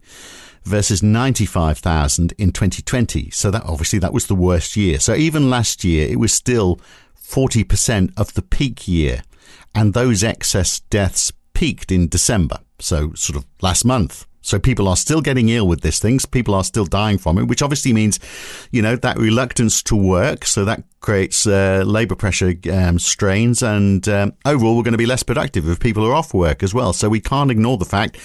versus 0.65 1.03
95,000 1.03 2.33
in 2.39 2.53
2020. 2.53 3.31
So 3.31 3.51
that 3.51 3.65
obviously 3.65 3.99
that 4.01 4.13
was 4.13 4.27
the 4.27 4.35
worst 4.35 4.77
year. 4.77 4.99
So 4.99 5.15
even 5.15 5.51
last 5.51 5.85
year, 5.85 6.09
it 6.09 6.19
was 6.19 6.33
still 6.33 6.81
40% 7.23 8.13
of 8.17 8.35
the 8.35 8.43
peak 8.43 8.89
year. 8.89 9.23
And 9.75 9.95
those 9.95 10.25
excess 10.25 10.81
deaths 10.81 11.33
peaked 11.55 11.93
in 11.93 12.09
December. 12.09 12.59
So 12.79 13.13
sort 13.15 13.37
of 13.37 13.47
last 13.63 13.85
month. 13.85 14.27
So 14.43 14.59
people 14.59 14.89
are 14.89 14.97
still 14.97 15.21
getting 15.21 15.49
ill 15.49 15.67
with 15.67 15.83
this 15.83 15.99
things. 15.99 16.27
People 16.27 16.55
are 16.55 16.65
still 16.65 16.87
dying 16.87 17.19
from 17.19 17.39
it, 17.39 17.45
which 17.45 17.63
obviously 17.63 17.93
means, 17.93 18.19
you 18.71 18.83
know, 18.83 18.97
that 18.97 19.19
reluctance 19.19 19.83
to 19.85 19.97
work. 19.97 20.45
So 20.45 20.65
that 20.65 20.83
creates 21.01 21.47
uh, 21.47 21.83
labour 21.87 22.15
pressure 22.15 22.55
um, 22.73 22.99
strains, 22.99 23.63
and 23.63 24.07
um, 24.09 24.33
overall, 24.45 24.77
we're 24.77 24.83
going 24.83 24.93
to 24.93 24.99
be 24.99 25.07
less 25.07 25.23
productive 25.23 25.69
if 25.69 25.81
people 25.81 26.05
are 26.05 26.15
off 26.15 26.35
work 26.35 26.63
as 26.63 26.75
well. 26.75 26.93
So 26.93 27.09
we 27.09 27.21
can't 27.21 27.51
ignore 27.51 27.79
the 27.79 27.85
fact 27.85 28.17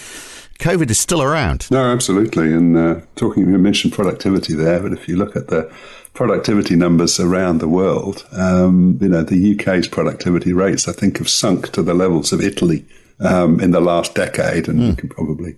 COVID 0.60 0.90
is 0.90 1.00
still 1.00 1.22
around. 1.22 1.70
No, 1.70 1.92
absolutely. 1.92 2.54
And 2.54 2.78
uh, 2.78 3.02
talking, 3.16 3.48
you 3.48 3.58
mentioned 3.58 3.94
productivity 3.94 4.56
there, 4.56 4.80
but 4.80 4.94
if 4.94 5.08
you 5.08 5.18
look 5.18 5.36
at 5.36 5.48
the 5.48 5.72
productivity 6.14 6.76
numbers 6.76 7.20
around 7.20 7.58
the 7.58 7.68
world, 7.68 8.26
um, 8.32 8.98
you 9.02 9.10
know, 9.10 9.22
the 9.22 9.56
UK's 9.56 9.88
productivity 9.88 10.54
rates, 10.54 10.88
I 10.88 10.94
think, 10.94 11.18
have 11.18 11.30
sunk 11.30 11.72
to 11.74 11.84
the 11.84 11.94
levels 11.94 12.32
of 12.32 12.42
Italy 12.42 12.86
um, 13.20 13.60
in 13.60 13.72
the 13.72 13.82
last 13.82 14.16
decade, 14.16 14.70
and 14.70 14.80
mm. 14.80 14.88
you 14.88 14.96
can 14.96 15.10
probably 15.10 15.58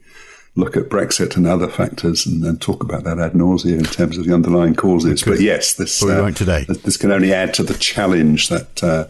look 0.58 0.76
at 0.76 0.90
Brexit 0.90 1.38
and 1.38 1.48
other 1.48 1.68
factors 1.68 2.26
and, 2.26 2.44
and, 2.44 2.60
talk 2.60 2.84
about 2.84 3.04
that 3.04 3.20
ad 3.20 3.36
nausea 3.36 3.78
in 3.78 3.84
terms 3.84 4.18
of 4.18 4.26
the 4.26 4.34
underlying 4.34 4.76
causes. 4.76 5.24
But 5.24 5.40
yes, 5.40 5.76
this 5.76 6.04
uh, 6.04 6.32
today. 6.32 6.66
this 6.68 6.98
can 6.98 7.12
only 7.12 7.32
add 7.32 7.54
to 7.56 7.64
the 7.64 7.76
challenge 7.76 8.50
that 8.50 8.84
uh, 8.84 9.06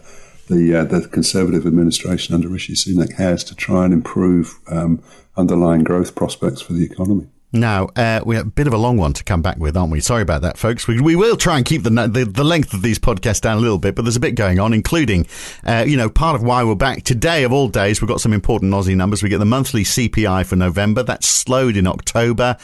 the 0.48 0.76
uh, 0.76 0.84
the 0.84 1.08
Conservative 1.08 1.66
administration 1.66 2.34
under 2.34 2.48
Rishi 2.48 2.74
Sunak 2.74 3.14
has 3.14 3.42
to 3.44 3.54
try 3.54 3.86
and 3.86 3.94
improve 3.94 4.58
um, 4.68 5.02
underlying 5.36 5.84
growth 5.84 6.14
prospects 6.14 6.60
for 6.60 6.74
the 6.74 6.84
economy. 6.84 7.28
Now, 7.50 7.88
uh, 7.96 8.20
we 8.26 8.36
have 8.36 8.46
a 8.46 8.50
bit 8.50 8.66
of 8.66 8.74
a 8.74 8.76
long 8.76 8.98
one 8.98 9.14
to 9.14 9.24
come 9.24 9.40
back 9.40 9.56
with, 9.56 9.74
aren't 9.74 9.90
we? 9.90 10.00
Sorry 10.00 10.20
about 10.20 10.42
that, 10.42 10.58
folks. 10.58 10.86
We, 10.86 11.00
we 11.00 11.16
will 11.16 11.36
try 11.36 11.56
and 11.56 11.64
keep 11.64 11.82
the, 11.82 11.90
the, 11.90 12.26
the 12.26 12.44
length 12.44 12.74
of 12.74 12.82
these 12.82 12.98
podcasts 12.98 13.40
down 13.40 13.56
a 13.56 13.60
little 13.60 13.78
bit, 13.78 13.94
but 13.94 14.02
there's 14.02 14.16
a 14.16 14.20
bit 14.20 14.34
going 14.34 14.58
on, 14.58 14.74
including, 14.74 15.26
uh, 15.64 15.84
you 15.86 15.96
know, 15.96 16.10
part 16.10 16.36
of 16.36 16.42
why 16.42 16.62
we're 16.62 16.74
back 16.74 17.04
today 17.04 17.44
of 17.44 17.52
all 17.52 17.68
days. 17.68 18.02
We've 18.02 18.08
got 18.08 18.20
some 18.20 18.34
important 18.34 18.74
Aussie 18.74 18.94
numbers. 18.94 19.22
We 19.22 19.30
get 19.30 19.38
the 19.38 19.46
monthly 19.46 19.82
CPI 19.82 20.44
for 20.44 20.56
November. 20.56 21.02
That's 21.02 21.26
slowed 21.26 21.76
in 21.76 21.86
October 21.86 22.56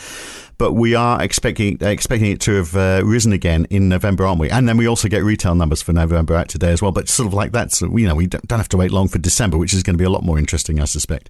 but 0.56 0.72
we 0.72 0.94
are 0.94 1.20
expecting 1.20 1.76
expecting 1.80 2.30
it 2.30 2.40
to 2.40 2.54
have 2.54 2.76
uh, 2.76 3.02
risen 3.04 3.32
again 3.32 3.66
in 3.70 3.88
November, 3.88 4.24
aren't 4.24 4.40
we? 4.40 4.50
And 4.50 4.68
then 4.68 4.76
we 4.76 4.86
also 4.86 5.08
get 5.08 5.24
retail 5.24 5.56
numbers 5.56 5.82
for 5.82 5.92
November 5.92 6.36
out 6.36 6.48
today 6.48 6.70
as 6.70 6.80
well. 6.80 6.92
But 6.92 7.08
sort 7.08 7.26
of 7.26 7.34
like 7.34 7.50
that, 7.52 7.72
so 7.72 7.96
you 7.96 8.06
know, 8.06 8.14
we 8.14 8.28
don't 8.28 8.50
have 8.52 8.68
to 8.68 8.76
wait 8.76 8.92
long 8.92 9.08
for 9.08 9.18
December, 9.18 9.58
which 9.58 9.74
is 9.74 9.82
going 9.82 9.94
to 9.94 9.98
be 9.98 10.04
a 10.04 10.10
lot 10.10 10.22
more 10.22 10.38
interesting, 10.38 10.80
I 10.80 10.84
suspect. 10.84 11.28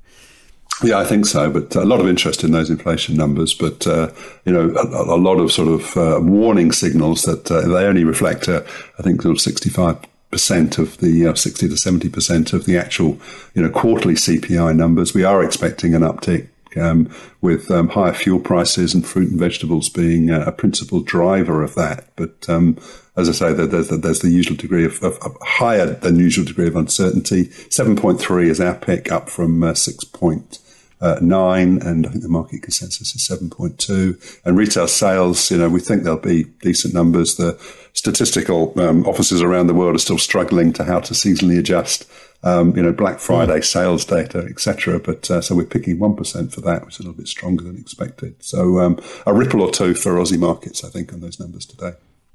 Yeah, 0.83 0.99
I 0.99 1.05
think 1.05 1.27
so. 1.27 1.51
But 1.51 1.75
a 1.77 1.85
lot 1.85 2.01
of 2.01 2.09
interest 2.09 2.43
in 2.43 2.51
those 2.53 2.71
inflation 2.71 3.17
numbers. 3.17 3.55
But, 3.55 3.87
uh, 3.87 4.11
you 4.45 4.53
know, 4.53 4.75
a, 4.77 5.15
a, 5.15 5.17
lot 5.17 5.39
of 5.39 5.53
sort 5.53 5.69
of 5.69 5.97
uh, 5.97 6.21
warning 6.21 6.73
signals 6.73 7.23
that 7.23 7.51
uh, 7.51 7.61
they 7.61 7.85
only 7.85 8.05
reflect, 8.05 8.49
uh, 8.49 8.63
I 8.99 9.03
think, 9.03 9.23
sort 9.23 9.37
of 9.37 9.41
65 9.41 9.99
percent 10.31 10.79
of 10.79 10.99
the 10.99 11.29
uh, 11.29 11.35
60 11.35 11.69
to 11.69 11.77
70 11.77 12.09
percent 12.09 12.53
of 12.53 12.67
the 12.67 12.77
actual, 12.77 13.19
you 13.55 13.63
know, 13.63 13.71
quarterly 13.71 14.15
CPI 14.15 14.75
numbers. 14.75 15.15
We 15.15 15.23
are 15.23 15.45
expecting 15.45 15.95
an 15.95 16.03
uptick 16.03 16.49
um, 16.77 17.09
with 17.41 17.71
um, 17.71 17.89
higher 17.89 18.13
fuel 18.13 18.41
prices 18.41 18.95
and 18.95 19.07
fruit 19.07 19.31
and 19.31 19.39
vegetables 19.39 19.89
being 19.89 20.33
uh, 20.33 20.45
a 20.45 20.51
principal 20.51 21.01
driver 21.01 21.63
of 21.63 21.77
that. 21.77 22.09
But 22.17 22.49
um, 22.49 22.79
as 23.17 23.29
I 23.29 23.33
say, 23.33 23.53
there's, 23.53 23.91
there's 23.91 24.21
the 24.21 24.31
usual 24.31 24.57
degree 24.57 24.85
of, 24.85 25.01
of, 25.05 25.19
of, 25.19 25.37
higher 25.41 25.87
than 25.87 26.19
usual 26.19 26.45
degree 26.45 26.67
of 26.67 26.75
uncertainty. 26.75 27.45
7.3 27.45 28.47
is 28.47 28.61
our 28.61 28.75
pick, 28.75 29.13
up 29.13 29.29
from 29.29 29.63
uh, 29.63 29.73
6.9 29.73 30.64
uh, 31.05 31.19
nine, 31.21 31.83
and 31.83 32.07
I 32.07 32.11
think 32.11 32.23
the 32.23 32.31
market 32.31 32.63
consensus 32.63 33.15
is 33.15 33.29
7.2. 33.29 34.41
And 34.47 34.57
retail 34.57 34.89
sales, 34.89 35.51
you 35.51 35.59
know, 35.59 35.69
we 35.69 35.81
think 35.81 36.03
there'll 36.03 36.19
be 36.19 36.45
decent 36.63 36.95
numbers. 36.95 37.37
The 37.37 37.59
statistical 37.93 38.73
um, 38.81 39.07
offices 39.07 39.43
around 39.43 39.67
the 39.67 39.75
world 39.75 39.95
are 39.95 39.99
still 39.99 40.17
struggling 40.17 40.73
to 40.73 40.85
how 40.85 41.01
to 41.01 41.13
seasonally 41.13 41.59
adjust, 41.59 42.09
um, 42.43 42.75
you 42.75 42.83
know, 42.83 42.91
Black 42.91 43.19
Friday 43.19 43.59
mm. 43.59 43.65
sales 43.65 44.07
data, 44.07 44.47
etc. 44.49 44.99
But 44.99 45.31
uh, 45.31 45.43
so 45.43 45.55
we're 45.55 45.67
picking 45.67 45.99
one 45.99 46.17
percent 46.17 46.55
for 46.55 46.63
that, 46.63 46.87
which 46.87 46.95
is 46.95 47.01
a 47.01 47.03
little 47.03 47.19
bit 47.19 47.29
stronger 47.29 47.65
than 47.65 47.77
expected. 47.77 48.43
So 48.43 48.81
um, 48.81 48.99
a 49.27 49.35
ripple 49.35 49.61
or 49.61 49.71
two 49.71 49.93
for 49.93 50.15
Aussie 50.15 50.39
markets, 50.39 50.85
I 50.85 50.89
think, 50.89 51.13
on 51.13 51.21
those 51.21 51.39
numbers 51.39 51.67
today. 51.67 51.93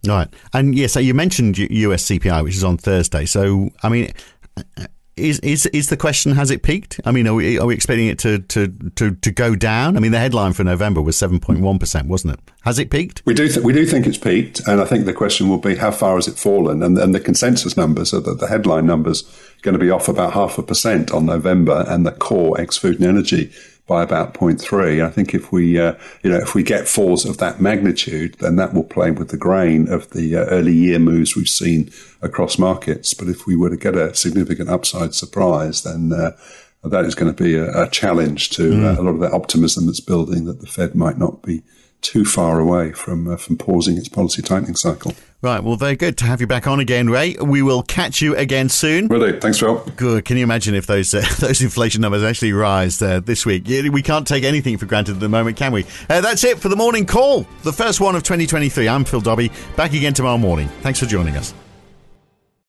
Right, 0.07 0.27
and 0.53 0.75
yes, 0.75 0.81
yeah, 0.81 0.87
so 0.87 0.99
you 0.99 1.15
mentioned 1.15 1.57
US 1.57 2.05
CPI, 2.05 2.43
which 2.43 2.55
is 2.55 2.63
on 2.63 2.77
Thursday. 2.77 3.25
So 3.25 3.71
I 3.81 3.89
mean 3.89 4.11
is 5.19 5.39
is 5.39 5.65
is 5.67 5.87
the 5.87 5.97
question 5.97 6.33
has 6.33 6.51
it 6.51 6.63
peaked? 6.63 6.99
I 7.05 7.11
mean, 7.11 7.27
are 7.27 7.33
we, 7.33 7.59
are 7.59 7.65
we 7.65 7.73
expecting 7.73 8.07
it 8.07 8.19
to, 8.19 8.39
to, 8.39 8.67
to, 8.95 9.15
to 9.15 9.31
go 9.31 9.55
down? 9.55 9.97
I 9.97 9.99
mean, 9.99 10.11
the 10.11 10.19
headline 10.19 10.53
for 10.53 10.63
November 10.63 11.01
was 11.01 11.17
seven 11.17 11.39
point 11.39 11.61
one 11.61 11.79
percent, 11.79 12.07
wasn't 12.07 12.33
it? 12.33 12.39
Has 12.61 12.79
it 12.79 12.89
peaked? 12.89 13.21
We 13.25 13.33
do 13.33 13.47
th- 13.47 13.63
we 13.63 13.73
do 13.73 13.85
think 13.85 14.07
it's 14.07 14.17
peaked, 14.17 14.61
and 14.67 14.81
I 14.81 14.85
think 14.85 15.05
the 15.05 15.13
question 15.13 15.49
will 15.49 15.57
be 15.57 15.75
how 15.75 15.91
far 15.91 16.15
has 16.15 16.27
it 16.27 16.37
fallen? 16.37 16.81
And, 16.81 16.97
and 16.97 17.13
the 17.13 17.19
consensus 17.19 17.77
numbers, 17.77 18.13
are 18.13 18.21
that 18.21 18.39
the 18.39 18.47
headline 18.47 18.85
numbers, 18.85 19.23
going 19.61 19.73
to 19.73 19.79
be 19.79 19.91
off 19.91 20.07
about 20.07 20.33
half 20.33 20.57
a 20.57 20.63
percent 20.63 21.11
on 21.11 21.25
November, 21.25 21.85
and 21.87 22.05
the 22.05 22.11
core 22.11 22.59
ex 22.59 22.77
food 22.77 22.95
and 22.99 23.05
energy 23.05 23.51
by 23.89 24.03
about 24.03 24.35
0.3. 24.35 25.03
I 25.03 25.09
think 25.09 25.33
if 25.33 25.51
we, 25.51 25.79
uh, 25.79 25.95
you 26.23 26.29
know, 26.29 26.37
if 26.37 26.53
we 26.53 26.61
get 26.61 26.87
falls 26.87 27.25
of 27.25 27.39
that 27.39 27.59
magnitude, 27.59 28.35
then 28.35 28.55
that 28.55 28.73
will 28.73 28.83
play 28.83 29.09
with 29.09 29.29
the 29.29 29.37
grain 29.37 29.91
of 29.91 30.11
the 30.11 30.37
uh, 30.37 30.45
early 30.45 30.73
year 30.73 30.99
moves 30.99 31.35
we've 31.35 31.49
seen 31.49 31.89
across 32.21 32.59
markets. 32.59 33.15
But 33.15 33.27
if 33.27 33.47
we 33.47 33.55
were 33.55 33.71
to 33.71 33.77
get 33.77 33.95
a 33.95 34.13
significant 34.13 34.69
upside 34.69 35.15
surprise, 35.15 35.81
then 35.81 36.13
uh, 36.13 36.37
that 36.83 37.03
is 37.03 37.15
going 37.15 37.33
to 37.33 37.43
be 37.43 37.55
a, 37.55 37.83
a 37.83 37.89
challenge 37.89 38.51
to 38.51 38.71
mm. 38.71 38.85
uh, 38.85 39.01
a 39.01 39.03
lot 39.03 39.15
of 39.15 39.19
that 39.21 39.33
optimism 39.33 39.87
that's 39.87 39.99
building 39.99 40.45
that 40.45 40.61
the 40.61 40.67
Fed 40.67 40.93
might 40.93 41.17
not 41.17 41.41
be 41.41 41.63
too 42.01 42.25
far 42.25 42.59
away 42.59 42.91
from 42.91 43.27
uh, 43.27 43.37
from 43.37 43.57
pausing 43.57 43.97
its 43.97 44.09
policy 44.09 44.41
tightening 44.41 44.75
cycle. 44.75 45.13
Right. 45.41 45.63
Well, 45.63 45.77
very 45.77 45.95
good 45.95 46.17
to 46.17 46.25
have 46.25 46.41
you 46.41 46.47
back 46.47 46.67
on 46.67 46.81
again, 46.81 47.09
Ray. 47.09 47.37
We 47.41 47.61
will 47.61 47.81
catch 47.81 48.21
you 48.21 48.35
again 48.35 48.67
soon. 48.67 49.07
Will 49.07 49.19
do. 49.19 49.39
Thanks, 49.39 49.57
Phil. 49.59 49.77
Good. 49.95 50.25
Can 50.25 50.35
you 50.35 50.43
imagine 50.43 50.75
if 50.75 50.85
those 50.85 51.13
uh, 51.13 51.23
those 51.39 51.61
inflation 51.61 52.01
numbers 52.01 52.23
actually 52.23 52.53
rise 52.53 53.01
uh, 53.01 53.21
this 53.21 53.45
week? 53.45 53.65
We 53.67 54.01
can't 54.01 54.27
take 54.27 54.43
anything 54.43 54.77
for 54.77 54.85
granted 54.85 55.13
at 55.13 55.19
the 55.21 55.29
moment, 55.29 55.55
can 55.57 55.71
we? 55.71 55.85
Uh, 56.09 56.21
that's 56.21 56.43
it 56.43 56.59
for 56.59 56.67
the 56.69 56.75
morning 56.75 57.05
call, 57.05 57.45
the 57.63 57.73
first 57.73 58.01
one 58.01 58.15
of 58.15 58.23
2023. 58.23 58.87
I'm 58.89 59.05
Phil 59.05 59.21
Dobbie. 59.21 59.51
Back 59.75 59.93
again 59.93 60.13
tomorrow 60.13 60.37
morning. 60.37 60.67
Thanks 60.81 60.99
for 60.99 61.05
joining 61.05 61.37
us. 61.37 61.53